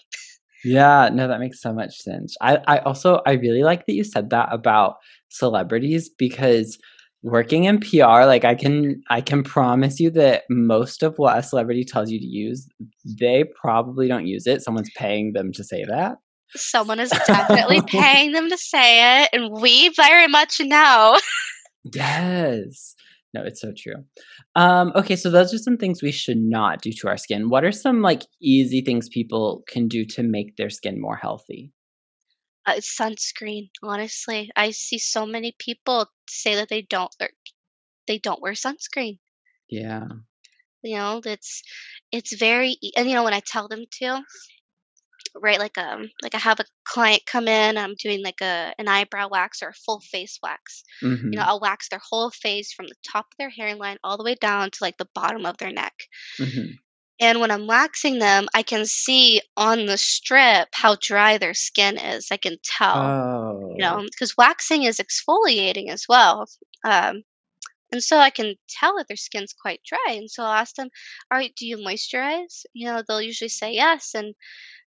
Yeah, 0.63 1.09
no, 1.11 1.27
that 1.27 1.39
makes 1.39 1.61
so 1.61 1.73
much 1.73 1.97
sense. 1.97 2.35
I, 2.41 2.59
I 2.67 2.77
also 2.79 3.21
I 3.25 3.33
really 3.33 3.63
like 3.63 3.85
that 3.85 3.93
you 3.93 4.03
said 4.03 4.29
that 4.29 4.49
about 4.51 4.97
celebrities 5.29 6.09
because 6.09 6.77
working 7.23 7.65
in 7.65 7.79
PR, 7.79 8.25
like 8.25 8.45
I 8.45 8.55
can 8.55 9.01
I 9.09 9.21
can 9.21 9.43
promise 9.43 9.99
you 9.99 10.09
that 10.11 10.43
most 10.49 11.03
of 11.03 11.17
what 11.17 11.37
a 11.37 11.43
celebrity 11.43 11.83
tells 11.83 12.11
you 12.11 12.19
to 12.19 12.25
use, 12.25 12.67
they 13.05 13.45
probably 13.59 14.07
don't 14.07 14.27
use 14.27 14.47
it. 14.47 14.61
Someone's 14.61 14.91
paying 14.95 15.33
them 15.33 15.51
to 15.53 15.63
say 15.63 15.83
that. 15.85 16.17
Someone 16.55 16.99
is 16.99 17.09
definitely 17.09 17.81
paying 17.87 18.33
them 18.33 18.49
to 18.49 18.57
say 18.57 19.23
it, 19.23 19.29
and 19.33 19.51
we 19.61 19.89
very 19.89 20.27
much 20.27 20.59
know. 20.59 21.17
Yes. 21.83 22.95
No, 23.33 23.43
it's 23.43 23.61
so 23.61 23.71
true. 23.75 24.03
Um, 24.55 24.91
okay, 24.95 25.15
so 25.15 25.29
those 25.29 25.53
are 25.53 25.57
some 25.57 25.77
things 25.77 26.03
we 26.03 26.11
should 26.11 26.37
not 26.37 26.81
do 26.81 26.91
to 26.91 27.07
our 27.07 27.17
skin. 27.17 27.49
What 27.49 27.63
are 27.63 27.71
some 27.71 28.01
like 28.01 28.23
easy 28.41 28.81
things 28.81 29.07
people 29.07 29.63
can 29.67 29.87
do 29.87 30.05
to 30.05 30.23
make 30.23 30.57
their 30.57 30.69
skin 30.69 30.99
more 30.99 31.15
healthy? 31.15 31.71
Uh, 32.65 32.73
sunscreen, 32.73 33.69
honestly. 33.81 34.51
I 34.55 34.71
see 34.71 34.97
so 34.97 35.25
many 35.25 35.55
people 35.57 36.07
say 36.29 36.55
that 36.55 36.69
they 36.69 36.81
don't 36.81 37.13
or 37.21 37.29
they 38.07 38.17
don't 38.17 38.41
wear 38.41 38.53
sunscreen. 38.53 39.19
Yeah. 39.69 40.07
You 40.83 40.97
know, 40.97 41.21
it's 41.23 41.63
it's 42.11 42.35
very 42.35 42.77
and 42.97 43.07
you 43.07 43.15
know 43.15 43.23
when 43.23 43.33
I 43.33 43.41
tell 43.45 43.67
them 43.67 43.85
to, 43.99 44.23
right? 45.35 45.59
Like 45.59 45.77
um 45.77 46.09
like 46.21 46.35
I 46.35 46.39
have 46.39 46.59
a 46.59 46.65
client 46.85 47.23
come 47.25 47.47
in, 47.47 47.77
I'm 47.77 47.95
doing 47.95 48.21
like 48.23 48.41
a 48.41 48.73
an 48.77 48.87
eyebrow 48.87 49.29
wax 49.29 49.61
or 49.61 49.69
a 49.69 49.73
full 49.73 49.99
face 50.01 50.39
wax. 50.43 50.83
You 51.01 51.07
know, 51.09 51.15
Mm-hmm. 51.15 51.39
I'll 51.39 51.59
wax 51.59 51.89
their 51.89 52.01
whole 52.09 52.31
face 52.31 52.73
from 52.73 52.87
the 52.87 52.95
top 53.11 53.25
of 53.25 53.37
their 53.37 53.49
hairline 53.49 53.97
all 54.03 54.17
the 54.17 54.23
way 54.23 54.35
down 54.35 54.71
to 54.71 54.77
like 54.81 54.97
the 54.97 55.07
bottom 55.15 55.45
of 55.45 55.57
their 55.57 55.71
neck. 55.71 55.93
Mm-hmm. 56.39 56.71
And 57.19 57.39
when 57.39 57.51
I'm 57.51 57.67
waxing 57.67 58.17
them, 58.17 58.47
I 58.55 58.63
can 58.63 58.85
see 58.87 59.41
on 59.55 59.85
the 59.85 59.97
strip 59.97 60.69
how 60.73 60.97
dry 60.99 61.37
their 61.37 61.53
skin 61.53 61.97
is. 61.99 62.29
I 62.31 62.37
can 62.37 62.57
tell, 62.63 62.95
you 63.75 63.77
know, 63.77 63.97
Oh. 63.99 64.03
because 64.03 64.35
waxing 64.37 64.83
is 64.83 64.99
exfoliating 64.99 65.89
as 65.89 66.05
well. 66.09 66.47
Um, 66.83 67.21
and 67.91 68.03
so 68.03 68.17
I 68.19 68.29
can 68.31 68.55
tell 68.69 68.97
that 68.97 69.07
their 69.07 69.17
skin's 69.17 69.53
quite 69.53 69.81
dry. 69.83 70.13
And 70.13 70.29
so 70.31 70.43
I'll 70.43 70.53
ask 70.53 70.75
them, 70.75 70.89
"All 71.31 71.37
right, 71.37 71.53
do 71.55 71.65
you 71.67 71.77
moisturize?" 71.77 72.65
You 72.73 72.87
know, 72.87 73.03
they'll 73.07 73.21
usually 73.21 73.49
say 73.49 73.73
yes. 73.73 74.13
And, 74.15 74.27
and 74.27 74.35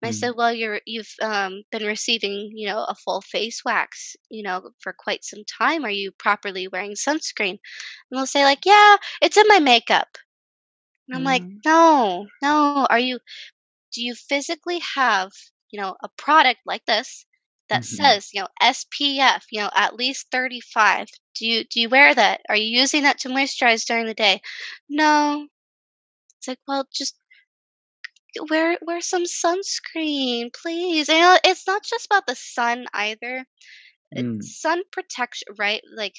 I 0.08 0.10
Mm. 0.10 0.12
said, 0.12 0.30
"Well, 0.36 0.52
you're 0.52 0.80
you've 0.86 1.14
um, 1.22 1.62
been 1.72 1.84
receiving, 1.86 2.52
you 2.54 2.68
know, 2.68 2.84
a 2.84 2.94
full 2.94 3.20
face 3.22 3.64
wax, 3.64 4.16
you 4.30 4.42
know, 4.42 4.70
for 4.80 4.92
quite 4.92 5.24
some 5.24 5.44
time. 5.44 5.84
Are 5.84 5.90
you 5.90 6.12
properly 6.12 6.68
wearing 6.68 6.92
sunscreen?" 6.94 7.58
And 8.10 8.18
they'll 8.18 8.26
say, 8.26 8.44
like, 8.44 8.66
"Yeah, 8.66 8.96
it's 9.22 9.36
in 9.38 9.46
my 9.48 9.60
makeup." 9.60 10.18
And 11.08 11.16
I'm 11.16 11.24
like, 11.24 11.44
Mm. 11.44 11.62
"No, 11.64 12.26
no. 12.42 12.86
Are 12.90 12.98
you 12.98 13.20
do 13.92 14.02
you 14.02 14.14
physically 14.14 14.80
have, 14.80 15.32
you 15.70 15.80
know, 15.80 15.96
a 16.02 16.08
product 16.18 16.60
like 16.66 16.84
this 16.86 17.26
that 17.72 17.85
Mhm. 17.85 17.87
says, 17.87 18.30
you 18.35 18.42
know, 18.42 18.48
SPF, 18.62 19.44
you 19.52 19.61
know, 19.61 19.70
at 19.74 19.96
least 19.96 20.28
35? 20.32 21.08
Do 21.37 21.46
you 21.46 21.64
do 21.64 21.80
you 21.80 21.88
wear 21.90 22.14
that? 22.14 22.42
Are 22.50 22.56
you 22.56 22.80
using 22.80 23.02
that 23.04 23.18
to 23.20 23.30
moisturize 23.30 23.87
during 23.87 24.06
the 24.06 24.14
day? 24.14 24.40
No. 24.88 25.48
It's 26.38 26.48
like, 26.48 26.61
well, 26.68 26.87
just 26.94 27.16
wear 28.50 28.78
wear 28.82 29.00
some 29.00 29.24
sunscreen, 29.24 30.52
please. 30.52 31.08
And, 31.08 31.18
you 31.18 31.24
know, 31.24 31.38
it's 31.44 31.66
not 31.66 31.82
just 31.85 32.06
about 32.06 32.26
the 32.26 32.35
sun 32.37 32.87
either. 32.92 33.44
Mm. 34.14 34.40
It's 34.40 34.61
sun 34.61 34.82
protection, 34.92 35.48
right? 35.58 35.82
Like 35.94 36.14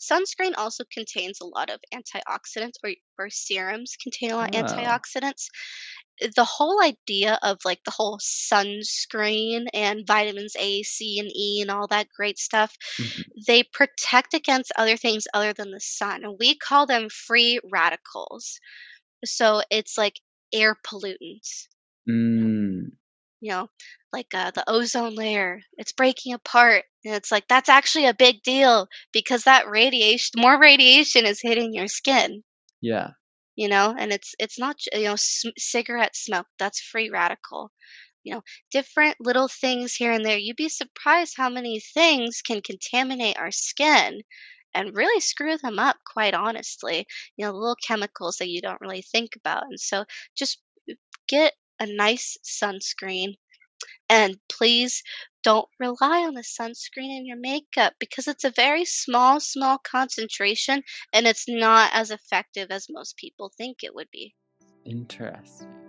sunscreen 0.00 0.54
also 0.56 0.84
contains 0.92 1.40
a 1.40 1.46
lot 1.46 1.70
of 1.70 1.80
antioxidants 1.94 2.74
or 2.84 2.90
or 3.18 3.30
serums 3.30 3.96
contain 4.02 4.30
a 4.30 4.36
lot 4.36 4.54
of 4.54 4.62
Oh. 4.62 4.66
antioxidants 4.66 5.46
the 6.34 6.44
whole 6.44 6.82
idea 6.82 7.38
of 7.42 7.58
like 7.64 7.82
the 7.84 7.90
whole 7.90 8.18
sunscreen 8.18 9.66
and 9.74 10.06
vitamins 10.06 10.54
A, 10.58 10.82
C, 10.82 11.18
and 11.18 11.30
E 11.34 11.60
and 11.62 11.70
all 11.70 11.86
that 11.88 12.08
great 12.16 12.38
stuff, 12.38 12.76
Mhm. 12.98 13.24
they 13.46 13.62
protect 13.64 14.34
against 14.34 14.72
other 14.76 14.96
things 14.96 15.26
other 15.34 15.52
than 15.52 15.70
the 15.70 15.80
sun. 15.80 16.24
And 16.24 16.36
we 16.38 16.56
call 16.56 16.86
them 16.86 17.08
free 17.10 17.60
radicals. 17.64 18.60
So 19.24 19.62
it's 19.70 19.98
like 19.98 20.20
air 20.52 20.76
pollutants. 20.86 21.68
You 22.06 22.40
know, 22.42 22.46
Mm. 22.46 22.90
you 23.40 23.50
know, 23.52 23.70
like 24.12 24.28
uh, 24.34 24.50
the 24.52 24.64
ozone 24.68 25.14
layer, 25.14 25.62
it's 25.78 25.92
breaking 25.92 26.32
apart. 26.34 26.84
And 27.04 27.14
it's 27.14 27.30
like 27.32 27.48
that's 27.48 27.68
actually 27.68 28.06
a 28.06 28.14
big 28.14 28.42
deal 28.42 28.88
because 29.12 29.44
that 29.44 29.68
radiation, 29.68 30.40
more 30.40 30.58
radiation 30.58 31.26
is 31.26 31.40
hitting 31.40 31.74
your 31.74 31.88
skin 31.88 32.42
Yeah. 32.80 33.10
You 33.56 33.68
know 33.68 33.94
and 33.98 34.12
it's 34.12 34.34
it's 34.38 34.58
not 34.58 34.76
you 34.92 35.04
know 35.04 35.12
s- 35.14 35.44
cigarette 35.58 36.16
smoke 36.16 36.46
that's 36.58 36.80
free 36.80 37.10
radical 37.10 37.70
you 38.24 38.34
know 38.34 38.42
different 38.70 39.16
little 39.20 39.48
things 39.48 39.94
here 39.94 40.12
and 40.12 40.24
there 40.24 40.38
you'd 40.38 40.56
be 40.56 40.68
surprised 40.68 41.34
how 41.36 41.48
many 41.48 41.80
things 41.80 42.42
can 42.42 42.60
contaminate 42.60 43.38
our 43.38 43.50
skin 43.50 44.20
and 44.74 44.94
really 44.96 45.20
screw 45.20 45.56
them 45.58 45.78
up 45.78 45.96
quite 46.12 46.34
honestly 46.34 47.06
you 47.36 47.44
know 47.44 47.52
little 47.52 47.76
chemicals 47.86 48.36
that 48.38 48.48
you 48.48 48.60
don't 48.60 48.80
really 48.80 49.02
think 49.02 49.30
about 49.36 49.64
and 49.64 49.80
so 49.80 50.04
just 50.36 50.60
uh, 50.90 50.94
get 51.28 51.52
a 51.80 51.86
nice 51.86 52.36
sunscreen 52.44 53.34
and 54.08 54.36
please 54.48 55.02
don't 55.46 55.68
rely 55.78 56.24
on 56.24 56.34
the 56.34 56.42
sunscreen 56.42 57.16
in 57.16 57.24
your 57.24 57.38
makeup 57.38 57.92
because 58.00 58.26
it's 58.26 58.42
a 58.42 58.50
very 58.50 58.84
small 58.84 59.38
small 59.38 59.78
concentration 59.78 60.82
and 61.12 61.24
it's 61.24 61.44
not 61.48 61.88
as 61.94 62.10
effective 62.10 62.72
as 62.72 62.88
most 62.90 63.16
people 63.16 63.52
think 63.56 63.84
it 63.84 63.94
would 63.94 64.08
be 64.10 64.34
Interesting. 64.84 65.85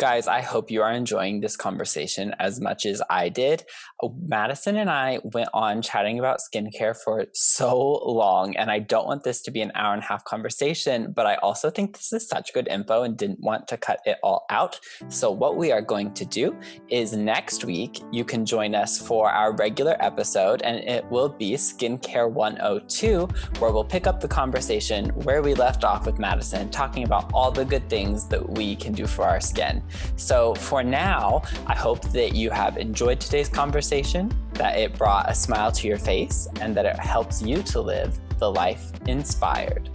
Guys, 0.00 0.26
I 0.26 0.40
hope 0.40 0.70
you 0.70 0.80
are 0.80 0.92
enjoying 0.92 1.40
this 1.40 1.58
conversation 1.58 2.34
as 2.38 2.58
much 2.58 2.86
as 2.86 3.02
I 3.10 3.28
did. 3.28 3.64
Uh, 4.02 4.08
Madison 4.26 4.78
and 4.78 4.88
I 4.88 5.18
went 5.22 5.50
on 5.52 5.82
chatting 5.82 6.18
about 6.18 6.40
skincare 6.40 6.96
for 6.96 7.26
so 7.34 7.98
long, 8.06 8.56
and 8.56 8.70
I 8.70 8.78
don't 8.78 9.06
want 9.06 9.24
this 9.24 9.42
to 9.42 9.50
be 9.50 9.60
an 9.60 9.70
hour 9.74 9.92
and 9.92 10.02
a 10.02 10.06
half 10.06 10.24
conversation, 10.24 11.12
but 11.12 11.26
I 11.26 11.34
also 11.42 11.68
think 11.68 11.98
this 11.98 12.14
is 12.14 12.26
such 12.26 12.54
good 12.54 12.66
info 12.68 13.02
and 13.02 13.14
didn't 13.14 13.40
want 13.40 13.68
to 13.68 13.76
cut 13.76 14.00
it 14.06 14.16
all 14.22 14.46
out. 14.48 14.80
So, 15.08 15.30
what 15.30 15.58
we 15.58 15.70
are 15.70 15.82
going 15.82 16.14
to 16.14 16.24
do 16.24 16.56
is 16.88 17.12
next 17.12 17.66
week, 17.66 18.00
you 18.10 18.24
can 18.24 18.46
join 18.46 18.74
us 18.74 18.98
for 18.98 19.30
our 19.30 19.54
regular 19.54 19.98
episode, 20.00 20.62
and 20.62 20.78
it 20.78 21.04
will 21.10 21.28
be 21.28 21.52
Skincare 21.56 22.30
102, 22.30 23.28
where 23.58 23.70
we'll 23.70 23.84
pick 23.84 24.06
up 24.06 24.18
the 24.18 24.28
conversation 24.28 25.10
where 25.26 25.42
we 25.42 25.52
left 25.52 25.84
off 25.84 26.06
with 26.06 26.18
Madison, 26.18 26.70
talking 26.70 27.04
about 27.04 27.30
all 27.34 27.50
the 27.50 27.66
good 27.66 27.86
things 27.90 28.26
that 28.28 28.48
we 28.52 28.74
can 28.76 28.94
do 28.94 29.06
for 29.06 29.26
our 29.26 29.42
skin. 29.42 29.82
So, 30.16 30.54
for 30.54 30.82
now, 30.82 31.42
I 31.66 31.74
hope 31.74 32.02
that 32.12 32.34
you 32.34 32.50
have 32.50 32.76
enjoyed 32.76 33.20
today's 33.20 33.48
conversation, 33.48 34.32
that 34.54 34.78
it 34.78 34.96
brought 34.96 35.30
a 35.30 35.34
smile 35.34 35.72
to 35.72 35.88
your 35.88 35.98
face, 35.98 36.48
and 36.60 36.76
that 36.76 36.86
it 36.86 36.98
helps 36.98 37.42
you 37.42 37.62
to 37.62 37.80
live 37.80 38.18
the 38.38 38.50
life 38.50 38.90
inspired. 39.06 39.90